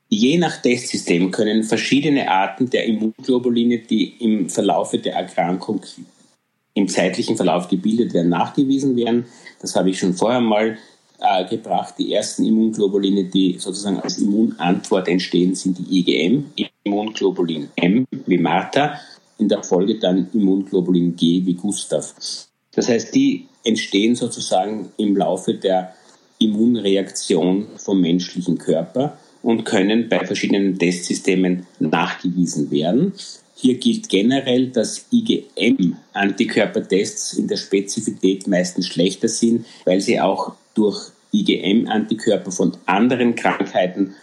Je 0.09 0.37
nach 0.37 0.61
Testsystem 0.61 1.31
können 1.31 1.63
verschiedene 1.63 2.29
Arten 2.29 2.69
der 2.69 2.85
Immunglobuline, 2.85 3.79
die 3.79 4.13
im 4.19 4.49
Verlaufe 4.49 4.99
der 4.99 5.15
Erkrankung 5.15 5.81
im 6.75 6.87
zeitlichen 6.87 7.35
Verlauf 7.35 7.67
gebildet 7.67 8.13
werden, 8.13 8.29
nachgewiesen 8.29 8.95
werden. 8.95 9.25
Das 9.59 9.75
habe 9.75 9.89
ich 9.89 9.99
schon 9.99 10.13
vorher 10.13 10.41
mal 10.41 10.77
äh, 11.19 11.45
gebracht. 11.45 11.95
Die 11.97 12.13
ersten 12.13 12.45
Immunglobuline, 12.45 13.25
die 13.25 13.57
sozusagen 13.57 13.99
als 13.99 14.17
Immunantwort 14.19 15.07
entstehen, 15.07 15.55
sind 15.55 15.77
die 15.79 15.99
IgM, 15.99 16.45
Immunglobulin 16.83 17.69
M 17.75 18.05
wie 18.25 18.37
Martha, 18.37 18.99
in 19.37 19.49
der 19.49 19.63
Folge 19.63 19.97
dann 19.99 20.29
Immunglobulin 20.33 21.15
G 21.15 21.45
wie 21.45 21.55
Gustav. 21.55 22.13
Das 22.75 22.89
heißt, 22.89 23.13
die 23.15 23.47
entstehen 23.63 24.15
sozusagen 24.15 24.91
im 24.97 25.15
Laufe 25.15 25.53
der 25.53 25.95
Immunreaktion 26.43 27.67
vom 27.77 28.01
menschlichen 28.01 28.57
Körper 28.57 29.17
und 29.41 29.63
können 29.65 30.09
bei 30.09 30.25
verschiedenen 30.25 30.79
Testsystemen 30.79 31.67
nachgewiesen 31.79 32.71
werden. 32.71 33.13
Hier 33.55 33.75
gilt 33.75 34.09
generell, 34.09 34.67
dass 34.67 35.05
IgM-Antikörpertests 35.11 37.33
in 37.33 37.47
der 37.47 37.57
Spezifität 37.57 38.47
meistens 38.47 38.87
schlechter 38.87 39.27
sind, 39.27 39.67
weil 39.85 40.01
sie 40.01 40.19
auch 40.19 40.55
durch 40.73 41.11
IgM-Antikörper 41.33 42.51
von 42.51 42.73
anderen 42.85 43.35
Krankheiten 43.35 44.15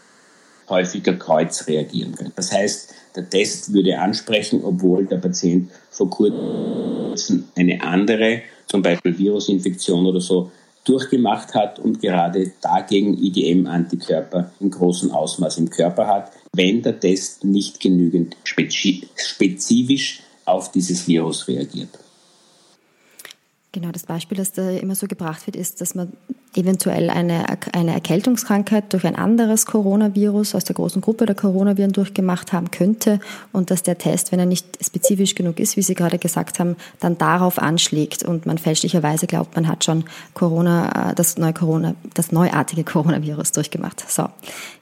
häufiger 0.68 1.14
kreuz 1.14 1.66
reagieren 1.66 2.14
können. 2.14 2.32
Das 2.36 2.52
heißt, 2.52 2.94
der 3.16 3.28
Test 3.28 3.72
würde 3.72 3.98
ansprechen, 3.98 4.60
obwohl 4.62 5.06
der 5.06 5.16
Patient 5.16 5.68
vor 5.90 6.08
kurzem 6.08 7.48
eine 7.56 7.82
andere, 7.82 8.42
zum 8.66 8.82
Beispiel 8.82 9.18
Virusinfektion 9.18 10.06
oder 10.06 10.20
so, 10.20 10.52
durchgemacht 10.90 11.54
hat 11.54 11.78
und 11.78 12.00
gerade 12.00 12.50
dagegen 12.60 13.16
IgM-Antikörper 13.16 14.50
in 14.58 14.70
großem 14.70 15.12
Ausmaß 15.12 15.58
im 15.58 15.70
Körper 15.70 16.08
hat, 16.08 16.32
wenn 16.52 16.82
der 16.82 16.98
Test 16.98 17.44
nicht 17.44 17.78
genügend 17.78 18.36
spezifisch 18.42 20.20
auf 20.44 20.72
dieses 20.72 21.06
Virus 21.06 21.46
reagiert. 21.46 21.90
Genau, 23.72 23.92
das 23.92 24.04
Beispiel, 24.04 24.36
das 24.36 24.50
da 24.50 24.68
immer 24.70 24.96
so 24.96 25.06
gebracht 25.06 25.46
wird, 25.46 25.54
ist, 25.54 25.80
dass 25.80 25.94
man 25.94 26.12
eventuell 26.56 27.08
eine, 27.08 27.44
eine 27.72 27.92
Erkältungskrankheit 27.92 28.92
durch 28.92 29.06
ein 29.06 29.14
anderes 29.14 29.64
Coronavirus 29.64 30.56
aus 30.56 30.64
der 30.64 30.74
großen 30.74 31.00
Gruppe 31.00 31.24
der 31.24 31.36
Coronaviren 31.36 31.92
durchgemacht 31.92 32.52
haben 32.52 32.72
könnte 32.72 33.20
und 33.52 33.70
dass 33.70 33.84
der 33.84 33.96
Test, 33.96 34.32
wenn 34.32 34.40
er 34.40 34.46
nicht 34.46 34.66
spezifisch 34.84 35.36
genug 35.36 35.60
ist, 35.60 35.76
wie 35.76 35.82
Sie 35.82 35.94
gerade 35.94 36.18
gesagt 36.18 36.58
haben, 36.58 36.74
dann 36.98 37.16
darauf 37.18 37.60
anschlägt 37.60 38.24
und 38.24 38.44
man 38.44 38.58
fälschlicherweise 38.58 39.28
glaubt, 39.28 39.54
man 39.54 39.68
hat 39.68 39.84
schon 39.84 40.02
Corona, 40.34 41.10
äh, 41.10 41.14
das 41.14 41.38
neue 41.38 41.52
Corona, 41.52 41.94
das 42.14 42.32
neuartige 42.32 42.82
Coronavirus 42.82 43.52
durchgemacht. 43.52 44.04
So, 44.10 44.28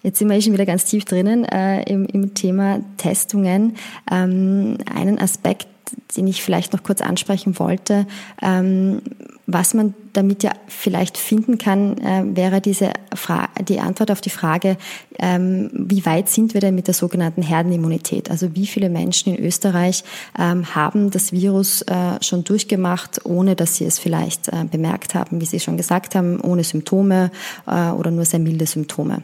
jetzt 0.02 0.18
sind 0.18 0.30
wir 0.30 0.40
schon 0.40 0.54
wieder 0.54 0.66
ganz 0.66 0.86
tief 0.86 1.04
drinnen 1.04 1.44
äh, 1.44 1.82
im, 1.82 2.06
im 2.06 2.32
Thema 2.32 2.80
Testungen. 2.96 3.76
Ähm, 4.10 4.78
einen 4.90 5.18
Aspekt, 5.18 5.68
den 6.16 6.26
ich 6.26 6.42
vielleicht 6.42 6.72
noch 6.72 6.82
kurz 6.82 7.00
ansprechen 7.00 7.58
wollte. 7.58 8.06
Ähm, 8.42 9.02
was 9.50 9.72
man 9.72 9.94
damit 10.12 10.42
ja 10.42 10.52
vielleicht 10.66 11.16
finden 11.16 11.56
kann, 11.56 11.96
äh, 11.98 12.22
wäre 12.36 12.60
diese 12.60 12.92
Fra 13.14 13.48
die 13.66 13.80
Antwort 13.80 14.10
auf 14.10 14.20
die 14.20 14.30
Frage, 14.30 14.76
ähm, 15.18 15.70
wie 15.72 16.04
weit 16.04 16.28
sind 16.28 16.52
wir 16.52 16.60
denn 16.60 16.74
mit 16.74 16.86
der 16.86 16.94
sogenannten 16.94 17.40
Herdenimmunität? 17.40 18.30
Also 18.30 18.54
wie 18.54 18.66
viele 18.66 18.90
Menschen 18.90 19.34
in 19.34 19.42
Österreich 19.42 20.04
ähm, 20.38 20.74
haben 20.74 21.10
das 21.10 21.32
Virus 21.32 21.80
äh, 21.82 22.22
schon 22.22 22.44
durchgemacht, 22.44 23.24
ohne 23.24 23.56
dass 23.56 23.76
sie 23.76 23.86
es 23.86 23.98
vielleicht 23.98 24.48
äh, 24.48 24.64
bemerkt 24.70 25.14
haben, 25.14 25.40
wie 25.40 25.46
Sie 25.46 25.60
schon 25.60 25.78
gesagt 25.78 26.14
haben, 26.14 26.40
ohne 26.40 26.62
Symptome 26.62 27.30
äh, 27.66 27.90
oder 27.90 28.10
nur 28.10 28.26
sehr 28.26 28.40
milde 28.40 28.66
Symptome. 28.66 29.22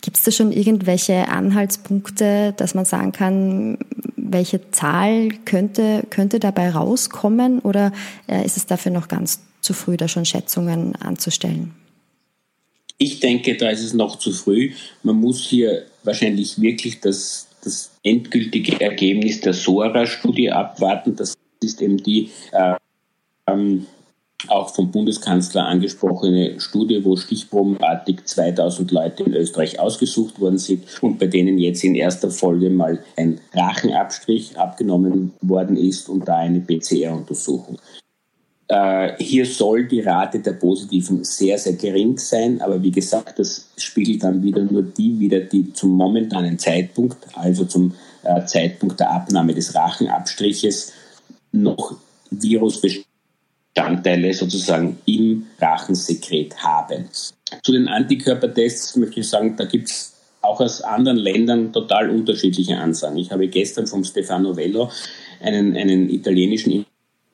Gibt 0.00 0.18
es 0.18 0.22
da 0.22 0.30
schon 0.30 0.52
irgendwelche 0.52 1.26
Anhaltspunkte, 1.28 2.54
dass 2.56 2.74
man 2.74 2.84
sagen 2.84 3.10
kann, 3.10 3.78
welche 4.32 4.70
Zahl 4.70 5.30
könnte, 5.44 6.04
könnte 6.10 6.38
dabei 6.38 6.70
rauskommen 6.70 7.60
oder 7.60 7.92
äh, 8.28 8.44
ist 8.44 8.56
es 8.56 8.66
dafür 8.66 8.92
noch 8.92 9.08
ganz 9.08 9.40
zu 9.60 9.72
früh, 9.74 9.96
da 9.96 10.08
schon 10.08 10.24
Schätzungen 10.24 10.94
anzustellen? 10.96 11.74
Ich 12.98 13.20
denke, 13.20 13.56
da 13.56 13.68
ist 13.68 13.82
es 13.82 13.92
noch 13.92 14.16
zu 14.16 14.32
früh. 14.32 14.72
Man 15.02 15.16
muss 15.16 15.44
hier 15.44 15.84
wahrscheinlich 16.02 16.60
wirklich 16.60 17.00
das, 17.00 17.48
das 17.62 17.90
endgültige 18.02 18.80
Ergebnis 18.80 19.40
der 19.40 19.52
SORA-Studie 19.52 20.50
abwarten. 20.50 21.14
Das 21.14 21.34
ist 21.62 21.82
eben 21.82 21.98
die 21.98 22.30
äh, 22.52 22.74
ähm, 23.46 23.86
auch 24.48 24.74
vom 24.74 24.90
Bundeskanzler 24.90 25.66
angesprochene 25.66 26.60
Studie, 26.60 27.04
wo 27.04 27.16
stichprobenartig 27.16 28.24
2000 28.24 28.90
Leute 28.90 29.22
in 29.24 29.34
Österreich 29.34 29.80
ausgesucht 29.80 30.40
worden 30.40 30.58
sind 30.58 30.84
und 31.02 31.18
bei 31.18 31.26
denen 31.26 31.58
jetzt 31.58 31.82
in 31.84 31.94
erster 31.94 32.30
Folge 32.30 32.70
mal 32.70 33.02
ein 33.16 33.40
Rachenabstrich 33.54 34.58
abgenommen 34.58 35.32
worden 35.40 35.76
ist 35.76 36.08
und 36.08 36.28
da 36.28 36.36
eine 36.36 36.60
PCR-Untersuchung. 36.60 37.78
Äh, 38.68 39.22
hier 39.22 39.46
soll 39.46 39.86
die 39.86 40.00
Rate 40.00 40.40
der 40.40 40.52
Positiven 40.52 41.22
sehr, 41.22 41.56
sehr 41.56 41.74
gering 41.74 42.18
sein, 42.18 42.60
aber 42.60 42.82
wie 42.82 42.90
gesagt, 42.90 43.38
das 43.38 43.68
spiegelt 43.76 44.24
dann 44.24 44.42
wieder 44.42 44.62
nur 44.62 44.82
die 44.82 45.18
wieder, 45.18 45.40
die 45.40 45.72
zum 45.72 45.90
momentanen 45.90 46.58
Zeitpunkt, 46.58 47.18
also 47.34 47.64
zum 47.64 47.94
äh, 48.24 48.44
Zeitpunkt 48.44 48.98
der 48.98 49.12
Abnahme 49.12 49.54
des 49.54 49.74
Rachenabstriches, 49.74 50.92
noch 51.52 51.94
Virusbestandteile 53.76 54.32
sozusagen 54.32 54.98
im 55.06 55.46
Rachensekret 55.60 56.56
haben. 56.58 57.08
Zu 57.62 57.72
den 57.72 57.88
Antikörpertests 57.88 58.96
möchte 58.96 59.20
ich 59.20 59.28
sagen, 59.28 59.54
da 59.56 59.64
gibt 59.64 59.88
es 59.88 60.14
auch 60.40 60.60
aus 60.60 60.80
anderen 60.80 61.18
Ländern 61.18 61.72
total 61.72 62.10
unterschiedliche 62.10 62.76
Ansagen. 62.76 63.18
Ich 63.18 63.30
habe 63.30 63.48
gestern 63.48 63.86
vom 63.86 64.04
Stefano 64.04 64.56
Vello 64.56 64.90
einen, 65.40 65.76
einen 65.76 66.08
italienischen 66.08 66.86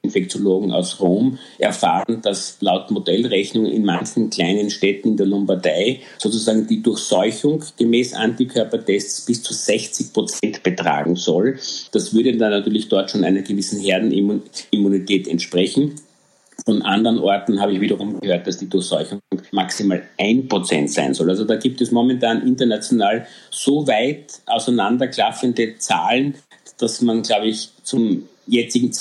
Infektiologen 0.05 0.73
aus 0.73 0.99
Rom 0.99 1.39
erfahren, 1.59 2.21
dass 2.23 2.57
laut 2.61 2.91
Modellrechnung 2.91 3.67
in 3.67 3.85
manchen 3.85 4.31
kleinen 4.31 4.69
Städten 4.69 5.11
in 5.11 5.17
der 5.17 5.27
Lombardei 5.27 6.01
sozusagen 6.19 6.67
die 6.67 6.83
Durchseuchung 6.83 7.63
gemäß 7.79 8.15
Antikörpertests 8.15 9.27
bis 9.27 9.45
zu 9.45 9.55
60 9.55 10.13
Prozent 10.13 10.63
betragen 10.65 11.15
soll. 11.15 11.59
Das 11.93 12.13
würde 12.13 12.37
dann 12.37 12.51
natürlich 12.51 12.89
dort 12.89 13.13
schon 13.13 13.23
einer 13.23 13.43
gewissen 13.43 13.79
Herdenimmunität 13.81 15.29
entsprechen. 15.29 15.95
Von 16.65 16.83
anderen 16.83 17.19
Orten 17.19 17.61
habe 17.61 17.73
ich 17.73 17.81
wiederum 17.81 18.21
gehört, 18.21 18.47
dass 18.47 18.59
die 18.59 18.69
Durchseuchung 18.69 19.21
maximal 19.51 20.03
ein 20.19 20.47
Prozent 20.49 20.91
sein 20.91 21.13
soll. 21.15 21.29
Also 21.31 21.45
da 21.45 21.57
gibt 21.57 21.81
es 21.81 21.91
momentan 21.91 22.47
international 22.47 23.27
so 23.51 23.87
weit 23.87 24.41
auseinanderklaffende 24.47 25.79
Zahlen, 25.79 26.35
dass 26.79 27.01
man, 27.01 27.23
glaube 27.23 27.49
ich, 27.49 27.71
zum 27.83 28.29
jetzigen 28.47 28.93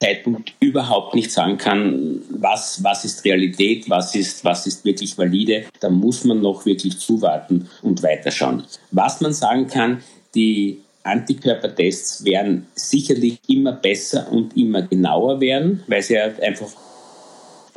Zeitpunkt 0.00 0.54
überhaupt 0.60 1.14
nicht 1.14 1.32
sagen 1.32 1.58
kann, 1.58 2.22
was, 2.30 2.84
was 2.84 3.04
ist 3.04 3.24
Realität, 3.24 3.88
was 3.90 4.14
ist, 4.14 4.44
was 4.44 4.66
ist 4.66 4.84
wirklich 4.84 5.16
valide. 5.18 5.64
Da 5.80 5.90
muss 5.90 6.24
man 6.24 6.40
noch 6.40 6.66
wirklich 6.66 6.98
zuwarten 6.98 7.68
und 7.82 8.02
weiterschauen. 8.02 8.64
Was 8.90 9.20
man 9.20 9.32
sagen 9.32 9.66
kann, 9.66 10.02
die 10.34 10.82
Antikörpertests 11.02 12.24
werden 12.24 12.66
sicherlich 12.74 13.40
immer 13.48 13.72
besser 13.72 14.30
und 14.30 14.56
immer 14.56 14.82
genauer 14.82 15.40
werden, 15.40 15.82
weil 15.86 16.02
sie 16.02 16.18
einfach 16.18 16.68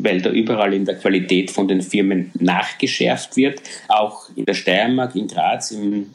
weil 0.04 0.22
da 0.22 0.30
überall 0.30 0.74
in 0.74 0.86
der 0.86 0.96
Qualität 0.96 1.52
von 1.52 1.68
den 1.68 1.82
Firmen 1.82 2.32
nachgeschärft 2.40 3.38
wird. 3.38 3.62
Auch 3.88 4.30
in 4.36 4.46
der 4.46 4.54
Steiermark, 4.54 5.16
in 5.16 5.28
Graz, 5.28 5.72
im 5.72 6.14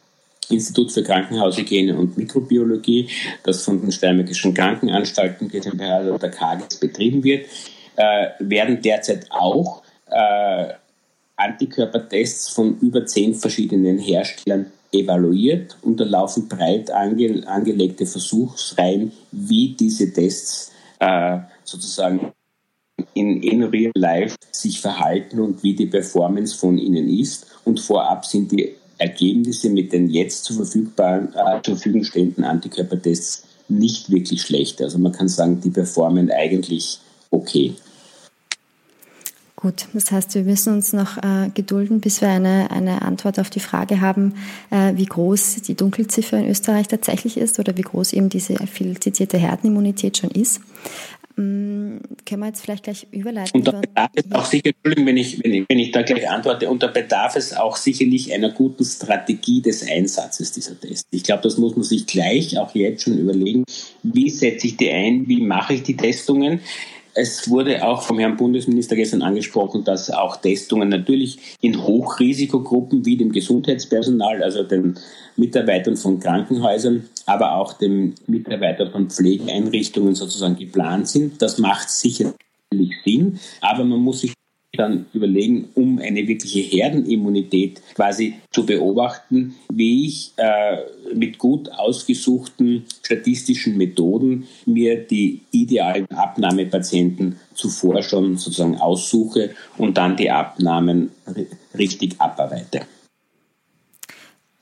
Institut 0.48 0.92
für 0.92 1.02
Krankenhaushygiene 1.02 1.96
und 1.96 2.16
Mikrobiologie, 2.16 3.08
das 3.42 3.64
von 3.64 3.80
den 3.80 3.92
Steiermärkischen 3.92 4.54
Krankenanstalten 4.54 5.48
GmbH 5.48 6.00
oder 6.02 6.18
der 6.18 6.30
KAGES 6.30 6.78
betrieben 6.78 7.24
wird, 7.24 7.46
äh, 7.96 8.28
werden 8.38 8.80
derzeit 8.80 9.26
auch 9.30 9.82
äh, 10.10 10.68
Antikörpertests 11.36 12.48
von 12.50 12.78
über 12.80 13.04
zehn 13.06 13.34
verschiedenen 13.34 13.98
Herstellern 13.98 14.66
evaluiert 14.92 15.76
und 15.82 15.98
da 15.98 16.04
laufen 16.04 16.48
breit 16.48 16.90
ange 16.90 17.42
angelegte 17.46 18.06
Versuchsreihen, 18.06 19.12
wie 19.32 19.74
diese 19.78 20.12
Tests 20.12 20.72
äh, 21.00 21.38
sozusagen 21.64 22.32
in, 23.16 23.42
in 23.42 23.62
real 23.64 23.92
life 23.96 24.36
sich 24.52 24.80
verhalten 24.80 25.40
und 25.40 25.62
wie 25.62 25.74
die 25.74 25.86
Performance 25.86 26.54
von 26.54 26.78
ihnen 26.78 27.08
ist. 27.08 27.46
Und 27.64 27.80
vorab 27.80 28.24
sind 28.24 28.52
die 28.52 28.74
Ergebnisse 28.98 29.70
mit 29.70 29.92
den 29.92 30.08
jetzt 30.08 30.44
zur, 30.44 30.56
verfügbaren, 30.56 31.34
äh, 31.34 31.60
Verfügung 31.64 32.04
stehenden 32.04 32.44
Antikörpertests 32.44 33.44
nicht 33.68 34.10
wirklich 34.10 34.42
schlecht. 34.42 34.80
Also 34.80 34.98
man 34.98 35.12
kann 35.12 35.28
sagen, 35.28 35.60
die 35.60 35.70
performen 35.70 36.30
eigentlich 36.30 37.00
okay. 37.30 37.74
Gut, 39.56 39.88
das 39.94 40.12
heißt, 40.12 40.34
wir 40.34 40.42
müssen 40.42 40.74
uns 40.74 40.92
noch 40.92 41.16
äh, 41.16 41.48
gedulden, 41.54 42.00
bis 42.00 42.20
wir 42.20 42.28
eine, 42.28 42.70
eine 42.70 43.00
Antwort 43.00 43.40
auf 43.40 43.48
die 43.48 43.58
Frage 43.58 44.02
haben, 44.02 44.34
äh, 44.70 44.92
wie 44.96 45.06
groß 45.06 45.62
die 45.62 45.74
Dunkelziffer 45.74 46.36
in 46.36 46.50
Österreich 46.50 46.88
tatsächlich 46.88 47.38
ist 47.38 47.58
oder 47.58 47.74
wie 47.78 47.82
groß 47.82 48.12
eben 48.12 48.28
diese 48.28 48.54
viel 48.66 49.00
zitierte 49.00 49.38
Herdenimmunität 49.38 50.18
schon 50.18 50.30
ist. 50.30 50.60
Ähm, 51.38 52.00
können 52.24 52.40
wir 52.40 52.46
jetzt 52.46 52.62
vielleicht 52.62 52.84
gleich 52.84 53.06
überleiten? 53.10 53.60
Und 53.60 53.68
da 53.68 53.72
bedarf 53.72 54.10
es 54.14 54.32
auch 54.32 54.44
sicher, 54.46 54.70
Entschuldigung, 54.70 55.06
wenn 55.06 55.16
ich, 55.18 55.44
wenn, 55.44 55.52
ich, 55.52 55.64
wenn 55.68 55.78
ich 55.78 55.92
da 55.92 56.02
gleich 56.02 56.28
antworte, 56.28 56.70
und 56.70 56.82
da 56.82 56.86
bedarf 56.86 57.36
es 57.36 57.54
auch 57.54 57.76
sicherlich 57.76 58.32
einer 58.32 58.50
guten 58.50 58.84
Strategie 58.84 59.60
des 59.60 59.86
Einsatzes 59.86 60.52
dieser 60.52 60.80
Tests. 60.80 61.06
Ich 61.10 61.24
glaube, 61.24 61.42
das 61.42 61.58
muss 61.58 61.76
man 61.76 61.84
sich 61.84 62.06
gleich 62.06 62.56
auch 62.58 62.74
jetzt 62.74 63.02
schon 63.02 63.18
überlegen. 63.18 63.64
Wie 64.02 64.30
setze 64.30 64.66
ich 64.66 64.76
die 64.76 64.90
ein? 64.90 65.28
Wie 65.28 65.42
mache 65.42 65.74
ich 65.74 65.82
die 65.82 65.96
Testungen? 65.96 66.60
Es 67.18 67.48
wurde 67.48 67.82
auch 67.82 68.02
vom 68.02 68.18
Herrn 68.18 68.36
Bundesminister 68.36 68.94
gestern 68.94 69.22
angesprochen, 69.22 69.84
dass 69.84 70.10
auch 70.10 70.36
Testungen 70.36 70.90
natürlich 70.90 71.56
in 71.62 71.82
Hochrisikogruppen 71.82 73.06
wie 73.06 73.16
dem 73.16 73.32
Gesundheitspersonal, 73.32 74.42
also 74.42 74.62
den 74.62 74.98
Mitarbeitern 75.34 75.96
von 75.96 76.20
Krankenhäusern, 76.20 77.08
aber 77.24 77.56
auch 77.56 77.72
den 77.72 78.16
Mitarbeitern 78.26 78.90
von 78.90 79.08
Pflegeeinrichtungen 79.08 80.14
sozusagen 80.14 80.56
geplant 80.56 81.08
sind. 81.08 81.40
Das 81.40 81.56
macht 81.56 81.88
sicherlich 81.88 82.34
Sinn, 83.02 83.40
aber 83.62 83.84
man 83.84 84.00
muss 84.00 84.20
sich 84.20 84.34
dann 84.76 85.06
überlegen, 85.12 85.68
um 85.74 85.98
eine 85.98 86.26
wirkliche 86.28 86.60
Herdenimmunität 86.60 87.80
quasi 87.94 88.34
zu 88.50 88.66
beobachten, 88.66 89.54
wie 89.72 90.06
ich 90.06 90.32
äh, 90.36 90.78
mit 91.14 91.38
gut 91.38 91.70
ausgesuchten 91.70 92.84
statistischen 93.02 93.76
Methoden 93.76 94.46
mir 94.64 94.96
die 94.96 95.40
idealen 95.50 96.06
Abnahmepatienten 96.10 97.36
zuvor 97.54 98.02
schon 98.02 98.36
sozusagen 98.36 98.76
aussuche 98.76 99.50
und 99.78 99.96
dann 99.96 100.16
die 100.16 100.30
Abnahmen 100.30 101.10
richtig 101.74 102.20
abarbeite. 102.20 102.82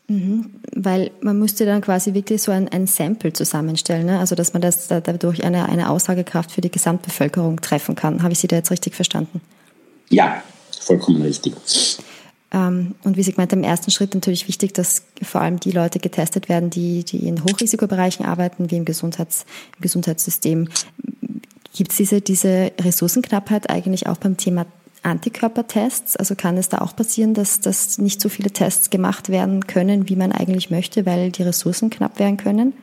Mhm, 0.06 0.61
weil 0.75 1.12
man 1.23 1.38
müsste 1.38 1.64
dann 1.64 1.80
quasi 1.80 2.12
wirklich 2.12 2.42
so 2.42 2.52
ein, 2.52 2.68
ein 2.68 2.87
Sample 2.87 3.33
zusammenstellen, 3.33 4.04
ne? 4.04 4.18
also 4.18 4.35
dass 4.35 4.52
man 4.52 4.61
das 4.61 4.87
dadurch 4.88 5.42
eine, 5.44 5.66
eine 5.68 5.88
Aussagekraft 5.88 6.52
für 6.52 6.61
die 6.61 6.71
Gesamtbevölkerung 6.71 7.62
treffen 7.62 7.94
kann. 7.94 8.23
Habe 8.23 8.33
ich 8.33 8.38
Sie 8.38 8.47
da 8.47 8.56
jetzt 8.56 8.71
richtig 8.71 8.94
verstanden? 8.94 9.40
Ja, 10.14 10.44
vollkommen 10.80 11.23
richtig. 11.23 11.54
Ähm, 12.52 12.94
und 13.02 13.16
wie 13.16 13.23
Sie 13.25 13.33
gemeint 13.33 13.50
haben, 13.50 13.64
im 13.64 13.68
ersten 13.68 13.90
Schritt 13.90 14.14
natürlich 14.14 14.47
wichtig, 14.47 14.73
dass 14.75 15.02
vor 15.23 15.40
allem 15.40 15.59
die 15.59 15.73
Leute 15.73 15.99
getestet 15.99 16.49
werden, 16.49 16.71
die, 16.71 17.02
die 17.02 17.26
in 17.26 17.42
Hochrisikobereichen 17.42 18.25
arbeiten, 18.25 18.71
wie 18.71 18.76
im, 18.76 18.85
Gesundheits, 18.85 19.44
im 19.75 19.83
Gesundheitssystem. 19.83 20.68
Gibt 21.75 21.90
es 21.90 21.97
diese, 21.97 22.21
diese 22.21 22.71
Ressourcenknappheit 22.80 23.68
eigentlich 23.71 24.06
auch 24.06 24.18
beim 24.18 24.37
Thema 24.37 24.66
Antikörpertests? 25.02 26.14
Also 26.14 26.37
kann 26.37 26.56
es 26.59 26.68
da 26.68 26.78
auch 26.78 26.94
passieren, 26.94 27.35
dass, 27.35 27.59
dass 27.59 27.99
nicht 27.99 28.21
so 28.21 28.28
viele 28.28 28.52
Tests 28.52 28.90
gemacht 28.90 29.30
werden 29.30 29.66
können, 29.66 30.09
wie 30.09 30.14
man 30.14 30.30
eigentlich 30.30 30.71
möchte, 30.71 31.06
weil 31.06 31.33
die 31.33 31.42
Ressourcen 31.42 31.90
knapp 31.90 32.21
werden 32.21 32.37
können? 32.37 32.75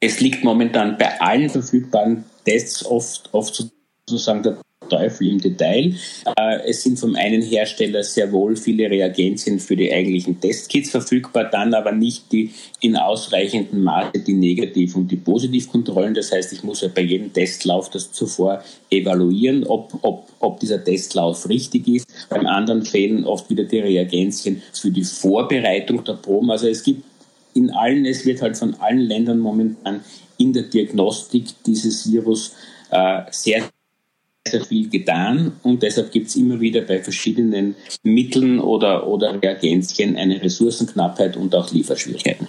Es 0.00 0.20
liegt 0.20 0.44
momentan 0.44 0.96
bei 0.96 1.20
allen 1.20 1.50
verfügbaren 1.50 2.24
Tests 2.46 2.86
oft, 2.86 3.28
oft 3.34 3.66
sozusagen 4.08 4.42
der 4.42 4.56
Teufel 4.88 5.28
im 5.28 5.40
Detail. 5.40 5.94
Äh, 6.36 6.58
es 6.66 6.82
sind 6.82 6.98
vom 6.98 7.14
einen 7.14 7.42
Hersteller 7.42 8.02
sehr 8.02 8.32
wohl 8.32 8.56
viele 8.56 8.90
Reagenzien 8.90 9.58
für 9.58 9.76
die 9.76 9.92
eigentlichen 9.92 10.40
Testkits 10.40 10.90
verfügbar, 10.90 11.44
dann 11.44 11.74
aber 11.74 11.92
nicht 11.92 12.32
die 12.32 12.50
in 12.80 12.96
ausreichendem 12.96 13.82
Maße 13.82 14.20
die 14.26 14.34
Negativ- 14.34 14.96
und 14.96 15.10
die 15.10 15.16
Positivkontrollen. 15.16 16.14
Das 16.14 16.32
heißt, 16.32 16.52
ich 16.52 16.62
muss 16.62 16.80
ja 16.80 16.88
bei 16.94 17.02
jedem 17.02 17.32
Testlauf 17.32 17.90
das 17.90 18.12
zuvor 18.12 18.62
evaluieren, 18.90 19.64
ob, 19.64 19.92
ob, 20.02 20.28
ob 20.40 20.60
dieser 20.60 20.82
Testlauf 20.82 21.48
richtig 21.48 21.88
ist. 21.88 22.06
Beim 22.28 22.46
anderen 22.46 22.84
fehlen 22.84 23.24
oft 23.24 23.50
wieder 23.50 23.64
die 23.64 23.80
Reagenzien 23.80 24.62
für 24.72 24.90
die 24.90 25.04
Vorbereitung 25.04 26.04
der 26.04 26.14
Proben. 26.14 26.50
Also 26.50 26.68
es 26.68 26.82
gibt 26.82 27.02
in 27.54 27.70
allen, 27.70 28.04
es 28.04 28.26
wird 28.26 28.42
halt 28.42 28.56
von 28.56 28.74
allen 28.74 29.00
Ländern 29.00 29.38
momentan 29.38 30.00
in 30.38 30.52
der 30.52 30.64
Diagnostik 30.64 31.46
dieses 31.64 32.10
Virus 32.10 32.54
äh, 32.90 33.22
sehr 33.30 33.62
sehr 34.46 34.64
viel 34.64 34.88
getan 34.88 35.52
und 35.62 35.82
deshalb 35.82 36.12
gibt 36.12 36.28
es 36.28 36.36
immer 36.36 36.60
wieder 36.60 36.80
bei 36.82 37.02
verschiedenen 37.02 37.74
Mitteln 38.02 38.60
oder, 38.60 39.06
oder 39.06 39.40
Reagenzien 39.42 40.16
eine 40.16 40.40
Ressourcenknappheit 40.42 41.36
und 41.36 41.54
auch 41.54 41.70
Lieferschwierigkeiten. 41.72 42.48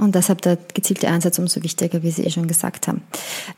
Und 0.00 0.14
deshalb 0.14 0.40
der 0.40 0.56
gezielte 0.72 1.08
Einsatz 1.08 1.38
umso 1.38 1.62
wichtiger, 1.62 2.02
wie 2.02 2.10
Sie 2.10 2.24
eh 2.24 2.30
schon 2.30 2.48
gesagt 2.48 2.88
haben. 2.88 3.02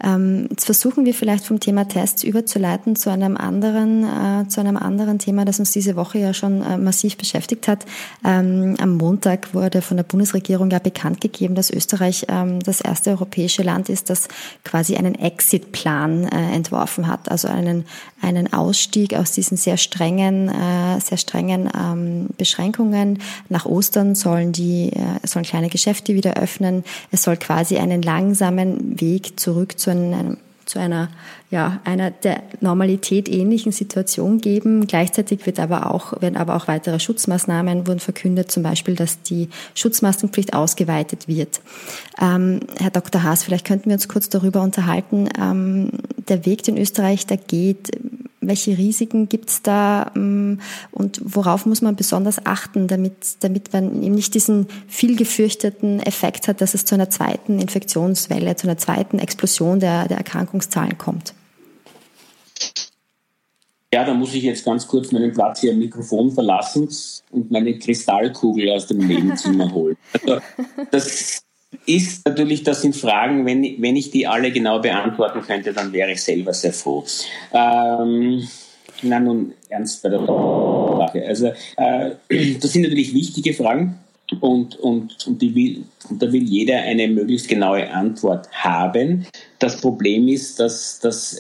Ähm, 0.02 0.48
jetzt 0.50 0.64
versuchen 0.64 1.05
wir 1.05 1.14
vielleicht 1.14 1.46
vom 1.46 1.61
Thema 1.61 1.87
Tests 1.87 2.24
überzuleiten 2.24 2.96
zu 2.96 3.11
einem 3.11 3.37
anderen, 3.37 4.02
äh, 4.02 4.48
zu 4.48 4.61
einem 4.61 4.76
anderen 4.76 5.20
Thema, 5.20 5.44
das 5.44 5.61
uns 5.61 5.70
diese 5.70 5.94
Woche 5.94 6.18
ja 6.18 6.35
schon 6.35 6.62
äh, 6.62 6.78
massiv 6.78 7.16
beschäftigt 7.16 7.68
hat. 7.68 7.87
Ähm, 8.24 8.74
am 8.81 8.96
Montag 8.96 9.55
wurde 9.55 9.83
von 9.83 9.96
der 9.96 10.05
Bundesregierung 10.05 10.70
ja 10.70 10.81
bekannt 10.81 11.20
gegeben, 11.20 11.55
dass 11.55 11.70
Österreich 11.70 12.26
ähm, 12.28 12.59
das 12.61 12.81
erste 12.81 13.11
europäische 13.11 13.62
Land 13.62 13.88
ist, 13.88 14.11
das 14.11 14.26
quasi 14.64 14.96
einen 14.96 15.14
Exit-Plan 15.14 16.24
äh, 16.24 16.55
entworfen 16.57 17.07
hat, 17.07 17.31
also 17.31 17.46
einen, 17.46 17.85
einen 18.20 18.52
Ausstieg 18.52 19.14
aus 19.14 19.31
diesen 19.31 19.57
sehr 19.57 19.76
strengen, 19.76 20.48
äh, 20.48 21.00
sehr 21.00 21.18
strengen 21.18 21.70
ähm, 21.78 22.26
Beschränkungen. 22.37 23.20
Nach 23.48 23.64
Ostern 23.64 24.16
sollen 24.16 24.50
die, 24.50 24.90
äh, 24.92 25.24
sollen 25.24 25.44
kleine 25.44 25.68
Geschäfte 25.68 26.14
wieder 26.14 26.32
öffnen. 26.37 26.85
Es 27.11 27.23
soll 27.23 27.37
quasi 27.37 27.79
einen 27.79 28.03
langsamen 28.03 29.01
Weg 29.01 29.38
zurück 29.38 29.79
zu 29.79 29.90
einem 29.90 30.37
zu 30.64 30.79
einer, 30.79 31.09
ja, 31.51 31.81
einer 31.85 32.11
der 32.11 32.42
Normalität 32.61 33.29
ähnlichen 33.29 33.73
Situation 33.73 34.38
geben. 34.38 34.87
Gleichzeitig 34.87 35.45
wird 35.45 35.61
aber 35.61 35.92
auch, 35.92 36.21
werden 36.23 36.37
aber 36.37 36.57
auch 36.57 36.68
weitere 36.68 36.99
Schutzmaßnahmen 36.99 37.87
wurden 37.87 38.01
verkündet, 38.01 38.51
zum 38.51 38.62
Beispiel, 38.62 38.95
dass 38.95 39.23
die 39.23 39.49
Schutzmaskenpflicht 39.75 40.55
ausgeweitet 40.55 41.29
wird. 41.29 41.61
Ähm, 42.21 42.61
Herr 42.79 42.90
Dr. 42.90 43.23
Haas, 43.23 43.42
vielleicht 43.42 43.66
könnten 43.66 43.90
wir 43.90 43.95
uns 43.95 44.09
kurz 44.09 44.29
darüber 44.29 44.62
unterhalten. 44.62 45.29
Ähm, 45.38 45.90
der 46.29 46.47
Weg, 46.47 46.62
den 46.62 46.79
Österreich 46.79 47.27
da 47.27 47.37
geht, 47.37 47.90
welche 48.42 48.76
Risiken 48.76 49.28
gibt 49.28 49.50
es 49.50 49.62
da 49.62 50.12
ähm, 50.14 50.61
und 50.90 51.20
worauf 51.24 51.66
muss 51.66 51.81
man 51.81 51.96
besonders 51.96 52.44
achten, 52.44 52.88
damit, 52.88 53.14
damit 53.40 53.72
man 53.72 54.02
eben 54.02 54.14
nicht 54.14 54.35
diesen 54.35 54.66
viel 54.88 55.16
gefürchteten 55.16 56.00
Effekt 56.00 56.48
hat, 56.48 56.61
dass 56.61 56.74
es 56.74 56.85
zu 56.85 56.94
einer 56.94 57.11
zweiten 57.11 57.59
Infektionswelle, 57.59 58.57
zu 58.57 58.66
einer 58.66 58.78
zweiten 58.78 59.18
Explosion 59.18 59.81
der, 59.81 60.09
der 60.09 60.18
Erkrankungszahlen 60.18 60.98
kommt? 60.98 61.35
Ja, 63.94 64.05
da 64.05 64.14
muss 64.14 64.35
ich 64.35 64.42
jetzt 64.42 64.64
ganz 64.64 64.87
kurz 64.88 65.12
meinen 65.12 65.33
Platz 65.33 65.61
hier 65.61 65.72
am 65.72 65.78
Mikrofon 65.78 66.31
verlassen 66.31 66.88
und 67.31 67.50
meine 67.50 67.78
Kristallkugel 67.78 68.70
aus 68.70 68.87
dem 68.87 69.07
Nebenzimmer 69.07 69.70
holen. 69.72 69.96
Also, 70.14 70.40
das 70.90 71.42
ist 71.87 72.26
natürlich, 72.26 72.62
das 72.62 72.82
sind 72.82 72.94
Fragen, 72.94 73.46
wenn, 73.46 73.62
wenn 73.80 73.96
ich 73.96 74.11
die 74.11 74.26
alle 74.26 74.52
genau 74.52 74.80
beantworten 74.80 75.42
könnte, 75.42 75.72
dann 75.72 75.92
wäre 75.92 76.12
ich 76.12 76.22
selber 76.22 76.52
sehr 76.52 76.72
froh. 76.72 77.04
Ähm, 77.52 78.46
na 79.02 79.18
nun, 79.18 79.52
ernst 79.68 80.02
bei 80.02 80.11
der 80.11 80.20
Sache. 80.20 81.24
Also, 81.26 81.52
äh, 81.76 82.12
das 82.61 82.72
sind 82.72 82.82
natürlich 82.82 83.14
wichtige 83.14 83.54
Fragen 83.54 83.98
und, 84.40 84.76
und, 84.76 85.26
und, 85.26 85.40
will, 85.40 85.85
und 86.08 86.22
da 86.22 86.32
will 86.32 86.44
jeder 86.44 86.78
eine 86.82 87.08
möglichst 87.08 87.48
genaue 87.48 87.90
Antwort 87.90 88.48
haben. 88.52 89.26
Das 89.58 89.80
Problem 89.80 90.28
ist, 90.28 90.61
dass 90.61 91.00
das 91.00 91.38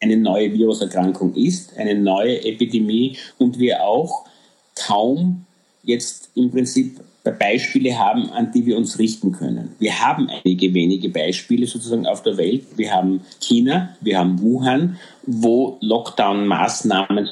eine 0.00 0.16
neue 0.16 0.52
Viruserkrankung 0.52 1.34
ist, 1.34 1.76
eine 1.76 1.94
neue 1.94 2.44
Epidemie 2.44 3.16
und 3.38 3.58
wir 3.58 3.84
auch 3.84 4.26
kaum 4.74 5.46
jetzt 5.84 6.30
im 6.34 6.50
Prinzip 6.50 7.00
Beispiele 7.30 7.98
haben, 7.98 8.30
an 8.30 8.50
die 8.52 8.66
wir 8.66 8.76
uns 8.76 8.98
richten 8.98 9.30
können. 9.30 9.76
Wir 9.78 10.00
haben 10.00 10.28
einige 10.28 10.74
wenige 10.74 11.08
Beispiele 11.08 11.66
sozusagen 11.66 12.06
auf 12.06 12.22
der 12.22 12.36
Welt. 12.36 12.64
Wir 12.76 12.92
haben 12.92 13.20
China, 13.40 13.96
wir 14.00 14.18
haben 14.18 14.42
Wuhan, 14.42 14.98
wo 15.24 15.78
Lockdown-Maßnahmen 15.80 17.28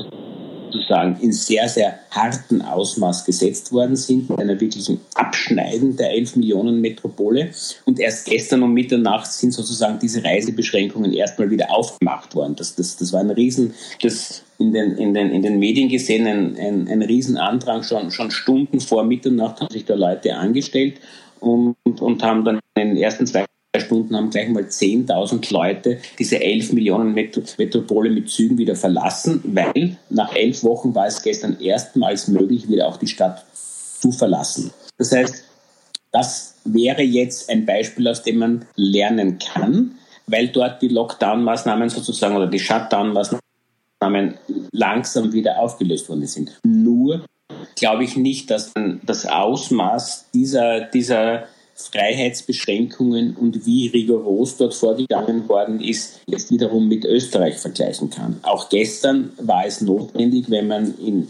sozusagen 0.73 1.17
in 1.21 1.33
sehr, 1.33 1.69
sehr 1.69 1.99
harten 2.11 2.63
Ausmaß 2.63 3.25
gesetzt 3.25 3.73
worden 3.73 3.97
sind, 3.97 4.31
mit 4.31 4.39
einer 4.39 4.61
wirklichen 4.61 5.01
Abschneiden 5.15 5.97
der 5.97 6.11
11 6.11 6.37
Millionen 6.37 6.81
Metropole. 6.81 7.51
Und 7.85 8.01
erst 8.01 8.27
gestern 8.27 8.63
um 8.63 8.73
Mitternacht 8.73 9.33
sind 9.33 9.53
sozusagen 9.53 9.99
diese 9.99 10.25
Reisebeschränkungen 10.25 11.13
erstmal 11.13 11.51
wieder 11.51 11.71
aufgemacht 11.71 12.35
worden. 12.35 12.57
Das, 12.57 12.75
das, 12.75 12.97
das 12.97 13.13
war 13.13 13.21
ein 13.21 13.31
Riesen, 13.31 13.75
das 14.03 14.43
in 14.59 14.73
den, 14.73 14.97
in 14.99 15.15
den, 15.15 15.31
in 15.31 15.43
den 15.43 15.59
Medien 15.59 15.89
gesehen, 15.89 16.27
ein, 16.27 16.57
ein, 16.57 16.89
ein 16.89 17.03
Riesenandrang. 17.03 17.83
Schon, 17.83 18.11
schon 18.11 18.31
Stunden 18.31 18.81
vor 18.81 19.05
Mitternacht 19.05 19.61
haben 19.61 19.71
sich 19.71 19.85
da 19.85 19.95
Leute 19.95 20.35
angestellt 20.35 21.01
und, 21.41 21.77
und 21.85 22.23
haben 22.23 22.45
dann 22.45 22.61
in 22.77 22.89
den 22.91 22.97
ersten 22.97 23.27
zwei 23.27 23.45
Stunden 23.79 24.17
haben 24.17 24.31
gleich 24.31 24.49
mal 24.49 24.65
10.000 24.65 25.53
Leute 25.53 25.99
diese 26.19 26.41
11 26.41 26.73
Millionen 26.73 27.15
Metropole 27.15 28.11
mit 28.11 28.29
Zügen 28.29 28.59
wieder 28.59 28.75
verlassen, 28.75 29.41
weil 29.45 29.97
nach 30.09 30.35
elf 30.35 30.65
Wochen 30.65 30.95
war 30.95 31.07
es 31.07 31.23
gestern 31.23 31.61
erstmals 31.61 32.27
möglich, 32.27 32.69
wieder 32.69 32.89
auch 32.89 32.97
die 32.97 33.07
Stadt 33.07 33.45
zu 33.55 34.11
verlassen. 34.11 34.73
Das 34.99 35.13
heißt, 35.13 35.45
das 36.11 36.57
wäre 36.65 37.03
jetzt 37.03 37.49
ein 37.49 37.65
Beispiel, 37.65 38.09
aus 38.09 38.23
dem 38.25 38.39
man 38.39 38.65
lernen 38.75 39.39
kann, 39.39 39.93
weil 40.27 40.49
dort 40.49 40.83
die 40.83 40.89
Lockdown-Maßnahmen 40.89 41.89
sozusagen 41.91 42.37
oder 42.37 42.49
die 42.49 42.59
Shutdown-Maßnahmen 42.59 44.35
langsam 44.73 45.33
wieder 45.33 45.61
aufgelöst 45.61 46.09
worden 46.09 46.27
sind. 46.27 46.59
Nur 46.65 47.25
glaube 47.77 48.03
ich 48.03 48.17
nicht, 48.17 48.51
dass 48.51 48.73
das 49.05 49.27
Ausmaß 49.27 50.31
dieser, 50.35 50.81
dieser 50.81 51.45
Freiheitsbeschränkungen 51.89 53.37
und 53.37 53.67
wie 53.67 53.89
rigoros 53.89 54.57
dort 54.57 54.75
vorgegangen 54.75 55.49
worden 55.49 55.81
ist, 55.81 56.21
jetzt 56.27 56.51
wiederum 56.51 56.89
mit 56.89 57.05
Österreich 57.05 57.57
vergleichen 57.57 58.11
kann. 58.11 58.39
Auch 58.43 58.69
gestern 58.69 59.33
war 59.39 59.67
es 59.67 59.81
notwendig, 59.81 60.51
wenn 60.51 60.69
man 60.69 60.95
in, 60.99 61.29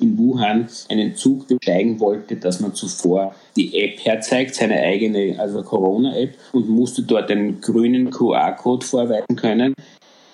in 0.00 0.18
Wuhan 0.18 0.68
einen 0.88 1.14
Zug 1.14 1.48
besteigen 1.48 2.00
wollte, 2.00 2.36
dass 2.36 2.60
man 2.60 2.74
zuvor 2.74 3.34
die 3.56 3.78
App 3.80 4.04
herzeigt, 4.04 4.54
seine 4.54 4.80
eigene, 4.80 5.36
also 5.38 5.62
Corona-App, 5.62 6.34
und 6.52 6.68
musste 6.68 7.02
dort 7.02 7.30
einen 7.30 7.60
grünen 7.60 8.10
QR-Code 8.10 8.86
vorweisen 8.86 9.36
können 9.36 9.74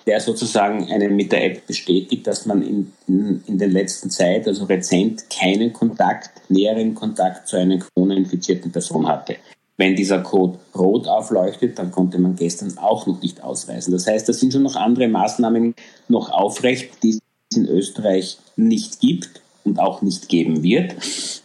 der 0.07 0.21
sozusagen 0.21 0.89
einen 0.91 1.15
mit 1.15 1.31
der 1.33 1.43
App 1.45 1.67
bestätigt, 1.67 2.25
dass 2.25 2.45
man 2.45 2.61
in, 2.61 2.93
in, 3.07 3.43
in 3.45 3.57
der 3.57 3.67
letzten 3.67 4.09
Zeit, 4.09 4.47
also 4.47 4.63
rezent, 4.63 5.29
keinen 5.29 5.73
Kontakt, 5.73 6.31
näheren 6.49 6.95
Kontakt 6.95 7.47
zu 7.47 7.57
einer 7.57 7.77
Corona-infizierten 7.77 8.71
Person 8.71 9.07
hatte. 9.07 9.35
Wenn 9.75 9.95
dieser 9.95 10.21
Code 10.21 10.57
rot 10.75 11.07
aufleuchtet, 11.07 11.77
dann 11.77 11.91
konnte 11.91 12.17
man 12.17 12.35
gestern 12.35 12.75
auch 12.77 13.05
noch 13.05 13.21
nicht 13.21 13.43
ausreisen. 13.43 13.91
Das 13.91 14.07
heißt, 14.07 14.27
da 14.27 14.33
sind 14.33 14.53
schon 14.53 14.63
noch 14.63 14.75
andere 14.75 15.07
Maßnahmen 15.07 15.75
noch 16.07 16.31
aufrecht, 16.31 17.03
die 17.03 17.19
es 17.51 17.57
in 17.57 17.67
Österreich 17.67 18.39
nicht 18.55 19.01
gibt 19.01 19.41
und 19.65 19.79
auch 19.79 20.01
nicht 20.01 20.29
geben 20.29 20.63
wird. 20.63 20.95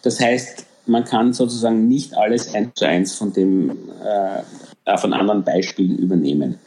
Das 0.03 0.20
heißt, 0.20 0.66
man 0.87 1.05
kann 1.05 1.33
sozusagen 1.33 1.88
nicht 1.88 2.14
alles 2.14 2.55
eins 2.55 2.75
zu 2.75 2.87
eins 2.87 3.14
von 3.14 3.33
dem 3.33 3.70
äh, 4.03 4.96
von 4.96 5.12
anderen 5.12 5.44
Beispielen 5.44 5.98
übernehmen. 5.98 6.59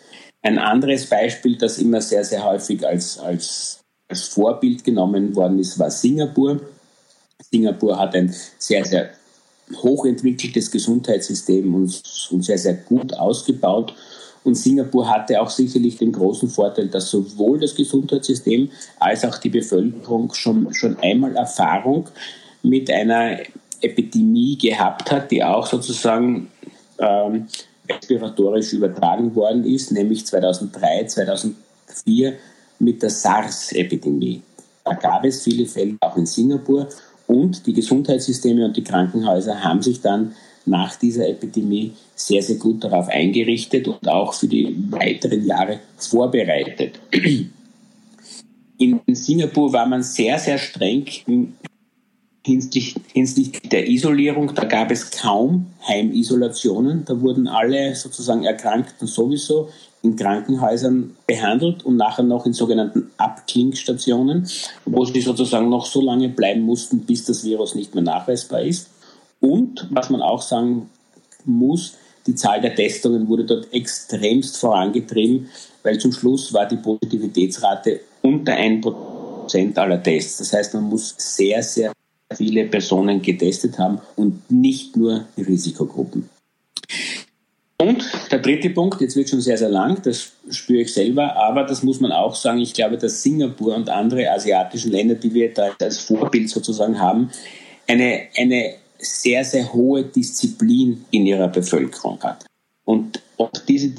Ein 0.45 0.59
anderes 0.59 1.07
Beispiel, 1.07 1.57
das 1.57 1.79
immer 1.79 1.99
sehr, 2.01 2.23
sehr 2.23 2.45
häufig 2.45 2.85
als, 2.85 3.17
als, 3.17 3.79
als 4.07 4.27
Vorbild 4.27 4.83
genommen 4.83 5.35
worden 5.35 5.57
ist, 5.57 5.79
war 5.79 5.89
Singapur. 5.89 6.61
Singapur 7.51 7.97
hat 7.97 8.13
ein 8.13 8.31
sehr, 8.59 8.85
sehr 8.85 9.09
hochentwickeltes 9.73 10.69
Gesundheitssystem 10.69 11.73
und, 11.73 11.99
und 12.29 12.45
sehr, 12.45 12.59
sehr 12.59 12.75
gut 12.75 13.11
ausgebaut. 13.15 13.95
Und 14.43 14.53
Singapur 14.53 15.09
hatte 15.09 15.41
auch 15.41 15.49
sicherlich 15.49 15.97
den 15.97 16.11
großen 16.11 16.47
Vorteil, 16.47 16.89
dass 16.89 17.09
sowohl 17.09 17.59
das 17.59 17.73
Gesundheitssystem 17.73 18.69
als 18.99 19.25
auch 19.25 19.39
die 19.39 19.49
Bevölkerung 19.49 20.31
schon, 20.35 20.71
schon 20.75 20.95
einmal 20.99 21.35
Erfahrung 21.35 22.07
mit 22.61 22.91
einer 22.91 23.39
Epidemie 23.81 24.59
gehabt 24.59 25.11
hat, 25.11 25.31
die 25.31 25.43
auch 25.43 25.65
sozusagen 25.65 26.51
ähm, 26.99 27.47
respiratorisch 27.89 28.73
übertragen 28.73 29.35
worden 29.35 29.65
ist, 29.65 29.91
nämlich 29.91 30.25
2003, 30.25 31.05
2004 31.05 32.33
mit 32.79 33.01
der 33.01 33.09
SARS-Epidemie. 33.09 34.41
Da 34.83 34.93
gab 34.93 35.25
es 35.25 35.43
viele 35.43 35.65
Fälle 35.65 35.97
auch 36.01 36.17
in 36.17 36.25
Singapur 36.25 36.87
und 37.27 37.65
die 37.65 37.73
Gesundheitssysteme 37.73 38.65
und 38.65 38.77
die 38.77 38.83
Krankenhäuser 38.83 39.63
haben 39.63 39.81
sich 39.81 40.01
dann 40.01 40.35
nach 40.65 40.95
dieser 40.95 41.27
Epidemie 41.27 41.93
sehr, 42.15 42.41
sehr 42.41 42.57
gut 42.57 42.83
darauf 42.83 43.07
eingerichtet 43.07 43.87
und 43.87 44.07
auch 44.07 44.33
für 44.33 44.47
die 44.47 44.75
weiteren 44.89 45.45
Jahre 45.45 45.79
vorbereitet. 45.97 46.99
In 48.77 48.99
Singapur 49.07 49.71
war 49.71 49.85
man 49.85 50.03
sehr, 50.03 50.37
sehr 50.37 50.57
streng 50.57 51.05
hinsichtlich, 52.45 52.95
hinsichtlich 53.11 53.69
der 53.69 53.89
Isolierung, 53.89 54.53
da 54.53 54.65
gab 54.65 54.91
es 54.91 55.09
kaum 55.09 55.65
Heimisolationen. 55.87 57.03
Da 57.03 57.19
wurden 57.19 57.47
alle 57.47 57.95
sozusagen 57.95 58.43
Erkrankten 58.43 59.07
sowieso 59.07 59.69
in 60.03 60.15
Krankenhäusern 60.15 61.15
behandelt 61.25 61.83
und 61.83 61.97
nachher 61.97 62.21
noch 62.21 62.45
in 62.45 62.53
sogenannten 62.53 63.09
Abklingstationen, 63.17 64.47
wo 64.85 65.05
sie 65.05 65.21
sozusagen 65.21 65.69
noch 65.69 65.87
so 65.87 66.01
lange 66.01 66.29
bleiben 66.29 66.61
mussten, 66.61 66.99
bis 66.99 67.25
das 67.25 67.43
Virus 67.43 67.73
nicht 67.73 67.95
mehr 67.95 68.03
nachweisbar 68.03 68.61
ist. 68.61 68.91
Und 69.39 69.87
was 69.89 70.11
man 70.11 70.21
auch 70.21 70.43
sagen 70.43 70.91
muss, 71.45 71.95
die 72.27 72.35
Zahl 72.35 72.61
der 72.61 72.75
Testungen 72.75 73.27
wurde 73.27 73.45
dort 73.45 73.73
extremst 73.73 74.57
vorangetrieben, 74.57 75.49
weil 75.81 75.97
zum 75.97 76.11
Schluss 76.11 76.53
war 76.53 76.67
die 76.67 76.77
Positivitätsrate 76.77 78.01
unter 78.21 78.53
1% 78.53 79.77
aller 79.77 80.03
Tests. 80.03 80.37
Das 80.37 80.53
heißt, 80.53 80.75
man 80.75 80.83
muss 80.83 81.15
sehr, 81.17 81.63
sehr 81.63 81.91
viele 82.37 82.65
Personen 82.65 83.21
getestet 83.21 83.77
haben 83.79 83.99
und 84.15 84.51
nicht 84.51 84.95
nur 84.95 85.25
die 85.37 85.43
Risikogruppen. 85.43 86.29
Und 87.77 88.05
der 88.31 88.39
dritte 88.39 88.69
Punkt, 88.69 89.01
jetzt 89.01 89.15
wird 89.15 89.29
schon 89.29 89.41
sehr, 89.41 89.57
sehr 89.57 89.69
lang, 89.69 90.01
das 90.01 90.31
spüre 90.49 90.81
ich 90.81 90.93
selber, 90.93 91.35
aber 91.35 91.63
das 91.63 91.83
muss 91.83 91.99
man 91.99 92.11
auch 92.11 92.33
sagen, 92.33 92.59
ich 92.59 92.73
glaube, 92.73 92.97
dass 92.97 93.21
Singapur 93.21 93.75
und 93.75 93.89
andere 93.89 94.31
asiatische 94.31 94.89
Länder, 94.89 95.15
die 95.15 95.33
wir 95.33 95.53
da 95.53 95.71
als 95.79 95.99
Vorbild 95.99 96.49
sozusagen 96.49 96.99
haben, 96.99 97.29
eine, 97.87 98.27
eine 98.37 98.75
sehr, 98.97 99.43
sehr 99.43 99.71
hohe 99.73 100.03
Disziplin 100.03 101.05
in 101.11 101.25
ihrer 101.25 101.49
Bevölkerung 101.49 102.21
hat. 102.23 102.45
Und 102.85 103.21
ob 103.37 103.65
diese, 103.65 103.91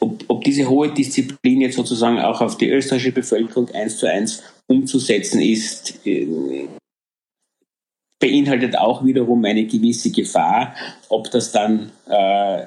ob, 0.00 0.24
ob 0.28 0.44
diese 0.44 0.68
hohe 0.68 0.92
Disziplin 0.92 1.60
jetzt 1.60 1.76
sozusagen 1.76 2.18
auch 2.18 2.40
auf 2.40 2.56
die 2.56 2.70
österreichische 2.70 3.12
Bevölkerung 3.12 3.68
eins 3.70 3.98
zu 3.98 4.10
eins 4.10 4.42
umzusetzen 4.66 5.40
ist, 5.40 6.06
äh, 6.06 6.26
beinhaltet 8.18 8.76
auch 8.76 9.04
wiederum 9.04 9.44
eine 9.44 9.66
gewisse 9.66 10.10
Gefahr, 10.10 10.74
ob 11.08 11.30
das 11.30 11.52
dann 11.52 11.92
äh, 12.08 12.62
äh, 12.62 12.66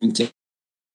im 0.00 0.12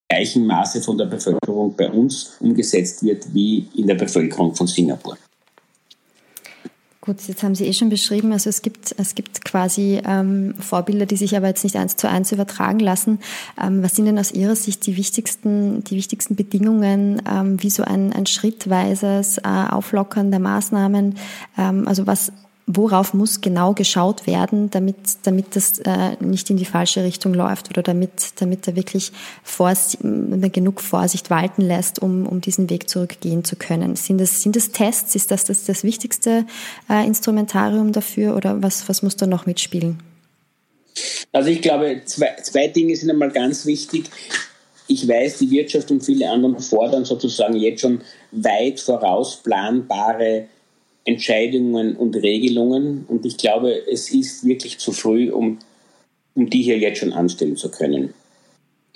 gleichen 0.09 0.45
Maße 0.45 0.81
von 0.81 0.97
der 0.97 1.05
Bevölkerung 1.05 1.75
bei 1.75 1.89
uns 1.89 2.37
umgesetzt 2.39 3.03
wird 3.03 3.33
wie 3.33 3.67
in 3.75 3.87
der 3.87 3.95
Bevölkerung 3.95 4.55
von 4.55 4.67
Singapur. 4.67 5.17
Gut, 7.07 7.21
jetzt 7.25 7.41
haben 7.41 7.55
Sie 7.55 7.65
eh 7.65 7.71
schon 7.71 7.87
beschrieben, 7.87 8.33
also 8.33 8.49
es 8.49 8.61
gibt, 8.61 8.93
es 8.97 9.15
gibt 9.15 9.45
quasi 9.45 10.01
ähm, 10.05 10.55
Vorbilder, 10.59 11.05
die 11.05 11.15
sich 11.15 11.37
aber 11.37 11.47
jetzt 11.47 11.63
nicht 11.63 11.77
eins 11.77 11.95
zu 11.95 12.09
eins 12.09 12.33
übertragen 12.33 12.81
lassen. 12.81 13.19
Ähm, 13.63 13.81
was 13.81 13.95
sind 13.95 14.07
denn 14.07 14.19
aus 14.19 14.33
Ihrer 14.33 14.57
Sicht 14.57 14.85
die 14.85 14.97
wichtigsten, 14.97 15.85
die 15.85 15.95
wichtigsten 15.95 16.35
Bedingungen, 16.35 17.21
ähm, 17.25 17.63
wie 17.63 17.69
so 17.69 17.83
ein, 17.83 18.11
ein 18.11 18.25
schrittweises 18.25 19.37
äh, 19.37 19.47
Auflockern 19.47 20.31
der 20.31 20.41
Maßnahmen? 20.41 21.15
Ähm, 21.57 21.87
also 21.87 22.05
was 22.07 22.33
worauf 22.67 23.13
muss 23.13 23.39
genau 23.39 23.73
geschaut 23.73 24.27
werden, 24.27 24.69
damit, 24.69 24.97
damit 25.23 25.55
das 25.55 25.79
äh, 25.79 26.17
nicht 26.19 26.49
in 26.49 26.57
die 26.57 26.65
falsche 26.65 27.01
Richtung 27.01 27.33
läuft 27.33 27.69
oder 27.69 27.81
damit, 27.81 28.41
damit 28.41 28.67
er 28.67 28.75
wirklich 28.75 29.13
Vorsicht, 29.41 29.99
genug 30.01 30.81
Vorsicht 30.81 31.29
walten 31.29 31.61
lässt, 31.61 32.01
um, 32.01 32.27
um 32.27 32.41
diesen 32.41 32.69
Weg 32.69 32.89
zurückgehen 32.89 33.45
zu 33.45 33.55
können. 33.55 33.95
Sind 33.95 34.19
das, 34.19 34.41
sind 34.41 34.57
das 34.57 34.71
Tests? 34.71 35.15
Ist 35.15 35.31
das 35.31 35.45
das, 35.45 35.63
das 35.63 35.85
wichtigste 35.85 36.45
äh, 36.89 37.07
Instrumentarium 37.07 37.93
dafür 37.93 38.35
oder 38.35 38.61
was, 38.61 38.89
was 38.89 39.01
muss 39.01 39.15
da 39.15 39.25
noch 39.25 39.45
mitspielen? 39.45 39.99
Also 41.31 41.49
ich 41.49 41.61
glaube, 41.61 42.01
zwei, 42.03 42.35
zwei 42.43 42.67
Dinge 42.67 42.95
sind 42.97 43.09
einmal 43.09 43.31
ganz 43.31 43.65
wichtig. 43.65 44.09
Ich 44.87 45.07
weiß, 45.07 45.37
die 45.37 45.51
Wirtschaft 45.51 45.89
und 45.91 46.03
viele 46.03 46.29
andere 46.29 46.59
fordern 46.61 47.05
sozusagen 47.05 47.55
jetzt 47.55 47.81
schon 47.81 48.01
weit 48.31 48.79
vorausplanbare 48.81 50.47
Entscheidungen 51.07 51.95
und 51.95 52.15
Regelungen. 52.17 53.05
Und 53.07 53.25
ich 53.25 53.37
glaube, 53.37 53.73
es 53.89 54.11
ist 54.11 54.45
wirklich 54.45 54.77
zu 54.77 54.91
früh, 54.91 55.31
um, 55.31 55.59
um 56.35 56.49
die 56.49 56.61
hier 56.61 56.77
jetzt 56.77 56.99
schon 56.99 57.13
anstellen 57.13 57.55
zu 57.55 57.71
können. 57.71 58.13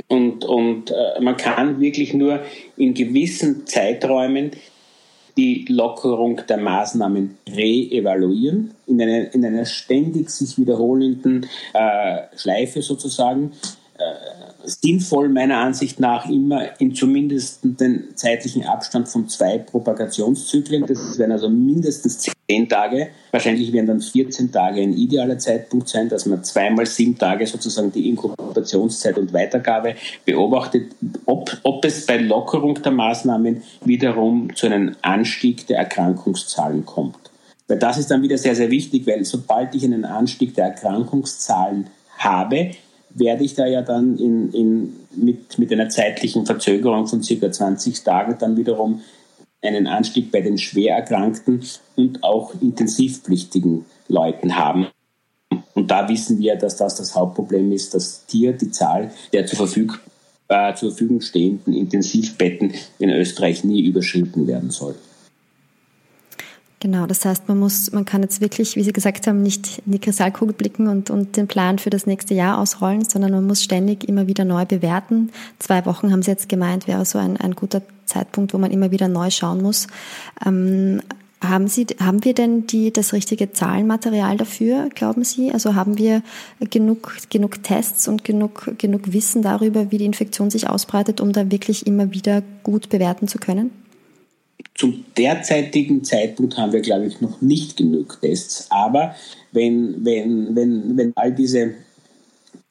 Und, 0.08 0.43
und 0.43 0.91
äh, 0.91 1.21
man 1.21 1.38
kann 1.38 1.80
wirklich 1.80 2.13
nur 2.13 2.41
in 2.76 2.93
gewissen 2.93 3.65
Zeiträumen 3.65 4.52
die 5.38 5.65
Lockerung 5.69 6.41
der 6.50 6.58
Maßnahmen 6.58 7.38
re-evaluieren, 7.50 8.71
in 8.88 9.02
einer, 9.02 9.34
in 9.34 9.45
einer 9.45 9.65
ständig 9.65 10.30
sich 10.30 10.58
wiederholenden 10.58 11.47
äh, 11.74 12.24
Schleife 12.36 12.82
sozusagen. 12.82 13.54
Äh, 13.97 14.40
sinnvoll 14.63 15.30
meiner 15.30 15.58
Ansicht 15.58 16.00
nach 16.00 16.30
immer 16.30 16.80
in 16.80 16.95
zumindest 16.95 17.60
den 17.63 18.15
zeitlichen 18.15 18.63
Abstand 18.63 19.08
von 19.08 19.28
zwei 19.28 19.58
Propagationszyklen. 19.58 20.86
Das 20.86 21.17
werden 21.17 21.32
also 21.32 21.50
mindestens 21.50 22.19
zehn 22.19 22.67
Tage. 22.69 23.10
Wahrscheinlich 23.32 23.71
werden 23.74 23.88
dann 23.88 24.02
14 24.02 24.52
Tage 24.52 24.82
ein 24.82 24.93
idealer 24.93 25.38
Zeitpunkt 25.38 25.89
sein, 25.89 26.10
dass 26.10 26.26
man 26.26 26.43
zweimal 26.43 26.86
sieben 26.86 27.17
Tage 27.17 27.47
sozusagen 27.47 27.91
die 27.91 28.10
Inkubationszeit 28.10 29.17
und 29.17 29.34
Weitergabe 29.34 29.95
beobachtet, 30.26 30.91
ob, 31.26 31.58
ob 31.63 31.86
es 31.86 32.06
bei 32.06 32.17
Lockerung 32.17 32.82
der 32.82 32.91
Maßnahmen 32.91 33.63
wiederum 33.86 34.56
zu 34.56 34.67
einem 34.67 34.95
Anstieg 35.02 35.67
der 35.67 35.80
Erkrankungszahlen 35.80 36.86
kommt. 36.86 37.17
Weil 37.67 37.80
das 37.80 37.97
ist 37.97 38.12
dann 38.12 38.21
wieder 38.21 38.38
sehr, 38.38 38.56
sehr 38.56 38.69
wichtig, 38.69 39.08
weil 39.08 39.24
sobald 39.24 39.74
ich 39.76 39.86
einen 39.86 40.04
Anstieg 40.04 40.56
der 40.56 40.65
Erkrankungszahlen 40.65 41.88
habe, 42.17 42.71
werde 43.13 43.43
ich 43.43 43.56
da 43.56 43.65
ja 43.65 43.82
dann 43.82 44.17
in, 44.17 44.52
in, 44.54 44.95
mit, 45.15 45.58
mit 45.58 45.71
einer 45.71 45.89
zeitlichen 45.89 46.45
Verzögerung 46.45 47.08
von 47.08 47.21
circa 47.21 47.52
20 47.52 48.04
Tagen 48.04 48.38
dann 48.39 48.58
wiederum 48.58 49.02
einen 49.62 49.88
Anstieg 49.88 50.32
bei 50.32 50.41
den 50.41 50.58
Schwererkrankten 50.58 51.63
und 51.95 52.24
auch 52.24 52.54
intensivpflichtigen 52.62 53.86
Leuten 54.08 54.58
haben. 54.58 54.88
Und 55.74 55.91
da 55.91 56.10
wissen 56.10 56.39
wir, 56.39 56.56
dass 56.56 56.78
das 56.78 56.95
das 56.95 57.15
Hauptproblem 57.15 57.71
ist, 57.71 57.93
dass 57.93 58.26
hier 58.30 58.54
die 58.54 58.71
Zahl 58.71 59.12
der 59.34 59.45
zur, 59.45 59.58
Verfüg 59.58 60.00
äh, 60.47 60.74
zur 60.76 60.89
Verfügung 60.89 61.21
stehenden 61.21 61.74
Intensivbetten 61.74 62.74
in 63.00 63.10
Österreich 63.10 63.63
nie 63.63 63.86
überschritten 63.86 64.47
werden 64.47 64.71
soll. 64.71 64.95
Genau, 66.82 67.06
das 67.06 67.24
heißt, 67.26 67.48
man 67.48 67.60
muss, 67.60 67.91
man 67.91 68.06
kann 68.06 68.24
jetzt 68.24 68.41
wirklich, 68.41 68.76
wie 68.76 68.82
Sie 68.82 68.91
gesagt 68.91 69.28
haben, 69.28 69.44
nicht 69.44 69.84
in 69.86 69.91
die 69.91 70.00
Kristallkugel 70.00 70.56
blicken 70.56 70.88
und, 70.88 71.12
und 71.12 71.38
den 71.38 71.48
Plan 71.48 71.78
für 71.78 71.91
das 71.91 72.08
nächste 72.08 72.34
Jahr 72.34 72.58
ausrollen, 72.58 73.06
sondern 73.06 73.32
man 73.32 73.46
muss 73.46 73.63
ständig 73.63 74.10
immer 74.10 74.26
wieder 74.26 74.46
neu 74.46 74.65
bewerten. 74.65 75.30
Zwei 75.60 75.86
Wochen 75.86 76.12
haben 76.12 76.24
Sie 76.24 76.32
jetzt 76.32 76.50
gemeint, 76.50 76.88
wäre 76.88 77.06
so 77.06 77.20
ein, 77.20 77.38
ein 77.38 77.54
guter 77.54 77.84
Zeitpunkt, 78.08 78.56
wo 78.56 78.58
man 78.58 78.72
immer 78.72 78.89
wieder 78.89 79.08
neu 79.08 79.30
schauen 79.30 79.62
muss. 79.62 79.86
Ähm, 80.44 81.04
haben 81.39 81.67
Sie, 81.67 81.86
haben 82.00 82.26
wir 82.26 82.34
denn 82.34 82.65
die, 82.65 82.91
das 82.91 83.13
richtige 83.13 83.52
Zahlenmaterial 83.52 84.38
dafür, 84.38 84.89
glauben 84.89 85.24
Sie? 85.24 85.52
Also 85.52 85.76
haben 85.76 86.00
wir 86.00 86.24
genug, 86.72 87.15
genug 87.30 87.62
Tests 87.62 88.08
und 88.08 88.24
genug, 88.24 88.74
genug 88.80 89.13
Wissen 89.13 89.44
darüber, 89.44 89.91
wie 89.91 90.00
die 90.00 90.06
Infektion 90.06 90.50
sich 90.50 90.67
ausbreitet, 90.67 91.22
um 91.22 91.32
da 91.32 91.52
wirklich 91.52 91.86
immer 91.86 92.12
wieder 92.12 92.41
gut 92.63 92.89
bewerten 92.89 93.28
zu 93.28 93.38
können? 93.38 93.70
Zum 94.82 95.06
derzeitigen 95.15 96.04
Zeitpunkt 96.04 96.58
haben 96.58 96.74
wir, 96.74 96.82
glaube 96.82 97.06
ich, 97.06 97.22
noch 97.22 97.39
nicht 97.39 97.78
genug 97.78 98.20
Tests. 98.20 98.65
Aber 98.72 99.13
wenn, 99.52 100.04
wenn, 100.04 100.56
wenn, 100.56 100.98
wenn 100.98 101.13
all 101.15 101.32
diese 101.32 101.76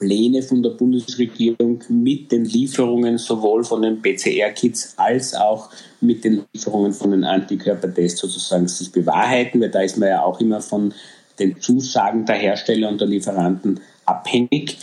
Pläne 0.01 0.42
von 0.42 0.61
der 0.61 0.70
Bundesregierung 0.70 1.85
mit 1.88 2.33
den 2.33 2.46
Lieferungen 2.46 3.16
sowohl 3.16 3.62
von 3.62 3.83
den 3.83 4.03
PCR-Kits 4.03 4.94
als 4.96 5.37
auch 5.37 5.70
mit 6.01 6.25
den 6.25 6.42
Lieferungen 6.53 6.92
von 6.92 7.12
den 7.12 7.23
Antikörpertests 7.23 8.23
sozusagen 8.23 8.66
sich 8.66 8.90
bewahrheiten, 8.90 9.61
weil 9.61 9.70
da 9.70 9.83
ist 9.83 9.96
man 9.96 10.09
ja 10.09 10.25
auch 10.25 10.40
immer 10.40 10.61
von 10.61 10.92
den 11.38 11.61
Zusagen 11.61 12.27
der 12.27 12.35
Hersteller 12.35 12.88
und 12.88 13.01
der 13.01 13.07
Lieferanten 13.07 13.79
abhängig 14.05 14.79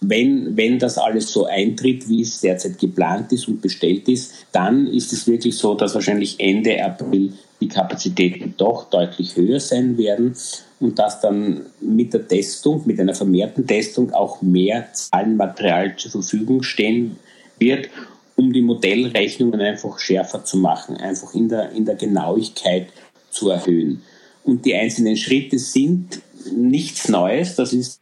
wenn, 0.00 0.56
wenn 0.56 0.78
das 0.78 0.98
alles 0.98 1.32
so 1.32 1.46
eintritt, 1.46 2.08
wie 2.08 2.22
es 2.22 2.40
derzeit 2.40 2.78
geplant 2.78 3.32
ist 3.32 3.48
und 3.48 3.60
bestellt 3.60 4.08
ist, 4.08 4.32
dann 4.52 4.86
ist 4.86 5.12
es 5.12 5.26
wirklich 5.26 5.56
so, 5.56 5.74
dass 5.74 5.94
wahrscheinlich 5.94 6.38
Ende 6.38 6.82
April 6.84 7.32
die 7.60 7.68
Kapazitäten 7.68 8.54
doch 8.56 8.88
deutlich 8.90 9.36
höher 9.36 9.58
sein 9.58 9.98
werden 9.98 10.36
und 10.78 10.98
dass 10.98 11.20
dann 11.20 11.66
mit 11.80 12.14
der 12.14 12.28
Testung, 12.28 12.82
mit 12.86 13.00
einer 13.00 13.14
vermehrten 13.14 13.66
Testung 13.66 14.12
auch 14.12 14.40
mehr 14.42 14.92
Zahlenmaterial 14.92 15.96
zur 15.96 16.12
Verfügung 16.12 16.62
stehen 16.62 17.16
wird, 17.58 17.88
um 18.36 18.52
die 18.52 18.62
Modellrechnungen 18.62 19.60
einfach 19.60 19.98
schärfer 19.98 20.44
zu 20.44 20.58
machen, 20.58 20.96
einfach 20.96 21.34
in 21.34 21.48
der, 21.48 21.72
in 21.72 21.84
der 21.84 21.96
Genauigkeit 21.96 22.88
zu 23.30 23.50
erhöhen. 23.50 24.02
Und 24.44 24.64
die 24.64 24.74
einzelnen 24.76 25.16
Schritte 25.16 25.58
sind 25.58 26.20
nichts 26.52 27.08
Neues, 27.08 27.56
das 27.56 27.72
ist 27.72 28.00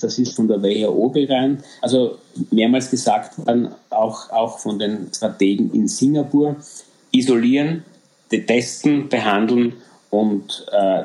das 0.00 0.18
ist 0.18 0.34
von 0.34 0.48
der 0.48 0.62
WHO 0.62 1.08
bekannt. 1.10 1.62
Also 1.80 2.18
mehrmals 2.50 2.90
gesagt 2.90 3.38
worden, 3.38 3.68
auch, 3.90 4.30
auch 4.30 4.58
von 4.58 4.78
den 4.78 5.08
Strategen 5.14 5.72
in 5.72 5.88
Singapur, 5.88 6.56
isolieren, 7.12 7.84
testen, 8.30 9.08
behandeln 9.08 9.74
und 10.10 10.66
äh, 10.72 11.04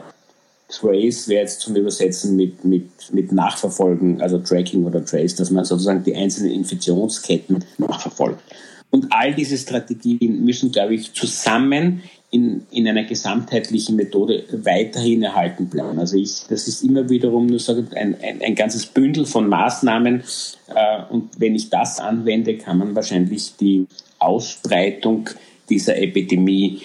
Trace 0.68 1.28
wäre 1.28 1.42
jetzt 1.42 1.62
zum 1.62 1.76
Übersetzen 1.76 2.36
mit, 2.36 2.66
mit, 2.66 2.90
mit 3.12 3.32
Nachverfolgen, 3.32 4.22
also 4.22 4.40
Tracking 4.40 4.86
oder 4.86 5.06
Trace, 5.06 5.36
dass 5.36 5.52
man 5.52 5.64
sozusagen 5.64 6.04
die 6.04 6.16
einzelnen 6.16 6.52
Infektionsketten 6.52 7.64
nachverfolgt. 7.78 8.42
Und 8.90 9.08
all 9.12 9.34
diese 9.34 9.58
Strategien 9.58 10.44
müssen, 10.44 10.72
glaube 10.72 10.96
ich, 10.96 11.14
zusammen 11.14 12.04
in, 12.32 12.66
in 12.72 12.88
einer 12.88 13.04
gesamtheitlichen 13.04 13.96
Methode 13.96 14.44
weiterhin 14.52 15.24
erhalten 15.24 15.68
bleiben. 15.68 16.00
Also 16.00 16.18
ich, 16.18 16.46
das 16.50 16.68
ist 16.68 16.84
immer 16.84 17.10
wiederum 17.10 17.46
nur 17.46 17.60
sage, 17.60 17.86
ein, 17.96 18.16
ein, 18.22 18.42
ein 18.42 18.56
ganzes 18.56 18.86
Bündel 18.86 19.26
von 19.26 19.48
Maßnahmen 19.48 20.24
äh, 20.68 21.04
und 21.10 21.40
wenn 21.40 21.56
ich 21.56 21.70
das 21.70 22.00
anwende, 22.00 22.58
kann 22.58 22.80
man 22.80 22.96
wahrscheinlich 22.96 23.56
die 23.58 23.88
Ausbreitung 24.20 25.30
dieser 25.70 25.98
Epidemie 25.98 26.82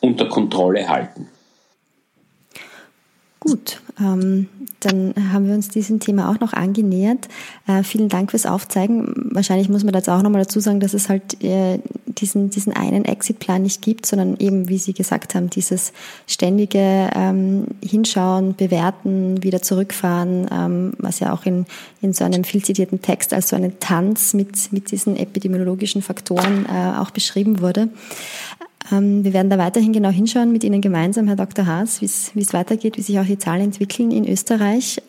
unter 0.00 0.28
Kontrolle 0.28 0.88
halten. 0.88 1.28
Gut, 3.44 3.82
ähm, 4.00 4.48
dann 4.80 5.14
haben 5.32 5.46
wir 5.46 5.54
uns 5.54 5.68
diesem 5.68 6.00
Thema 6.00 6.30
auch 6.30 6.40
noch 6.40 6.54
angenähert. 6.54 7.28
Äh, 7.66 7.82
vielen 7.82 8.08
Dank 8.08 8.30
fürs 8.30 8.46
Aufzeigen. 8.46 9.12
Wahrscheinlich 9.32 9.68
muss 9.68 9.84
man 9.84 9.92
jetzt 9.92 10.08
auch 10.08 10.22
nochmal 10.22 10.42
dazu 10.42 10.60
sagen, 10.60 10.80
dass 10.80 10.94
es 10.94 11.10
halt 11.10 11.44
äh, 11.44 11.78
diesen, 12.06 12.48
diesen 12.48 12.72
einen 12.72 13.04
Exitplan 13.04 13.62
nicht 13.62 13.82
gibt, 13.82 14.06
sondern 14.06 14.36
eben, 14.38 14.70
wie 14.70 14.78
Sie 14.78 14.94
gesagt 14.94 15.34
haben, 15.34 15.50
dieses 15.50 15.92
ständige 16.26 17.10
ähm, 17.14 17.66
Hinschauen, 17.82 18.54
Bewerten, 18.56 19.42
wieder 19.42 19.60
zurückfahren, 19.60 20.48
ähm, 20.50 20.92
was 20.96 21.20
ja 21.20 21.34
auch 21.34 21.44
in, 21.44 21.66
in 22.00 22.14
so 22.14 22.24
einem 22.24 22.44
viel 22.44 22.64
zitierten 22.64 23.02
Text 23.02 23.34
als 23.34 23.50
so 23.50 23.56
einen 23.56 23.78
Tanz 23.78 24.32
mit, 24.32 24.72
mit 24.72 24.90
diesen 24.90 25.16
epidemiologischen 25.16 26.00
Faktoren 26.00 26.64
äh, 26.64 26.98
auch 26.98 27.10
beschrieben 27.10 27.60
wurde. 27.60 27.90
Ähm, 28.94 29.24
wir 29.24 29.32
werden 29.32 29.50
da 29.50 29.58
weiterhin 29.58 29.92
genau 29.92 30.10
hinschauen 30.10 30.52
mit 30.52 30.64
Ihnen 30.64 30.80
gemeinsam, 30.80 31.26
Herr 31.26 31.36
Dr. 31.36 31.66
Haas, 31.66 32.00
wie 32.00 32.06
es 32.06 32.52
weitergeht, 32.52 32.96
wie 32.96 33.02
sich 33.02 33.18
auch 33.18 33.24
die 33.24 33.38
Zahlen 33.38 33.62
entwickeln 33.62 34.10
in 34.10 34.28
Österreich. 34.28 35.02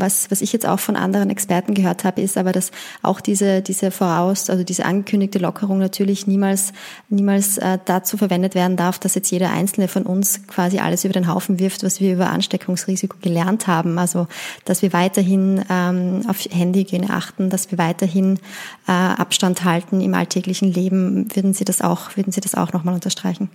Was, 0.00 0.30
was 0.30 0.40
ich 0.40 0.52
jetzt 0.52 0.66
auch 0.66 0.78
von 0.78 0.96
anderen 0.96 1.30
Experten 1.30 1.74
gehört 1.74 2.04
habe, 2.04 2.20
ist 2.20 2.36
aber, 2.36 2.52
dass 2.52 2.70
auch 3.02 3.20
diese, 3.20 3.62
diese 3.62 3.90
voraus, 3.90 4.50
also 4.50 4.64
diese 4.64 4.84
angekündigte 4.84 5.38
Lockerung 5.38 5.78
natürlich 5.78 6.26
niemals, 6.26 6.72
niemals 7.08 7.58
äh, 7.58 7.78
dazu 7.84 8.16
verwendet 8.16 8.54
werden 8.54 8.76
darf, 8.76 8.98
dass 8.98 9.14
jetzt 9.14 9.30
jeder 9.30 9.50
einzelne 9.50 9.88
von 9.88 10.04
uns 10.04 10.46
quasi 10.46 10.78
alles 10.78 11.04
über 11.04 11.12
den 11.12 11.32
Haufen 11.32 11.58
wirft, 11.58 11.82
was 11.82 12.00
wir 12.00 12.12
über 12.12 12.30
Ansteckungsrisiko 12.30 13.16
gelernt 13.20 13.66
haben. 13.66 13.98
Also, 13.98 14.26
dass 14.64 14.82
wir 14.82 14.92
weiterhin 14.92 15.64
ähm, 15.70 16.22
auf 16.28 16.38
Handyhygiene 16.50 17.10
achten, 17.10 17.50
dass 17.50 17.70
wir 17.70 17.78
weiterhin 17.78 18.38
äh, 18.86 18.92
Abstand 18.92 19.64
halten 19.64 20.00
im 20.00 20.14
alltäglichen 20.14 20.72
Leben. 20.72 21.34
Würden 21.34 21.54
Sie 21.54 21.64
das 21.64 21.80
auch, 21.80 22.16
würden 22.16 22.32
Sie 22.32 22.40
das 22.40 22.54
auch 22.54 22.72
nochmal 22.72 22.94
unterstreichen? 22.94 23.50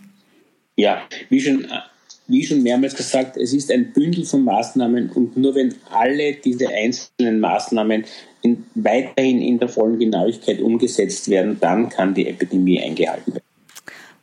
Ja, 0.76 1.02
wie 1.30 1.42
schon 1.42 1.68
wie 2.32 2.46
schon 2.46 2.64
mehrmals 2.64 2.96
gesagt, 2.96 3.38
es 3.38 3.54
ist 3.54 3.72
ein 3.72 3.92
Bündel 3.92 4.26
von 4.26 4.44
Maßnahmen 4.44 5.10
und 5.12 5.38
nur 5.38 5.54
wenn 5.56 5.76
alle 5.90 6.34
diese 6.34 6.70
einzelnen 6.70 7.40
Maßnahmen 7.40 8.06
in, 8.42 8.64
weiterhin 8.76 9.42
in 9.42 9.60
der 9.60 9.68
vollen 9.68 10.00
Genauigkeit 10.00 10.62
umgesetzt 10.62 11.30
werden, 11.30 11.58
dann 11.60 11.90
kann 11.90 12.14
die 12.14 12.28
Epidemie 12.28 12.82
eingehalten 12.82 13.34
werden. 13.34 13.51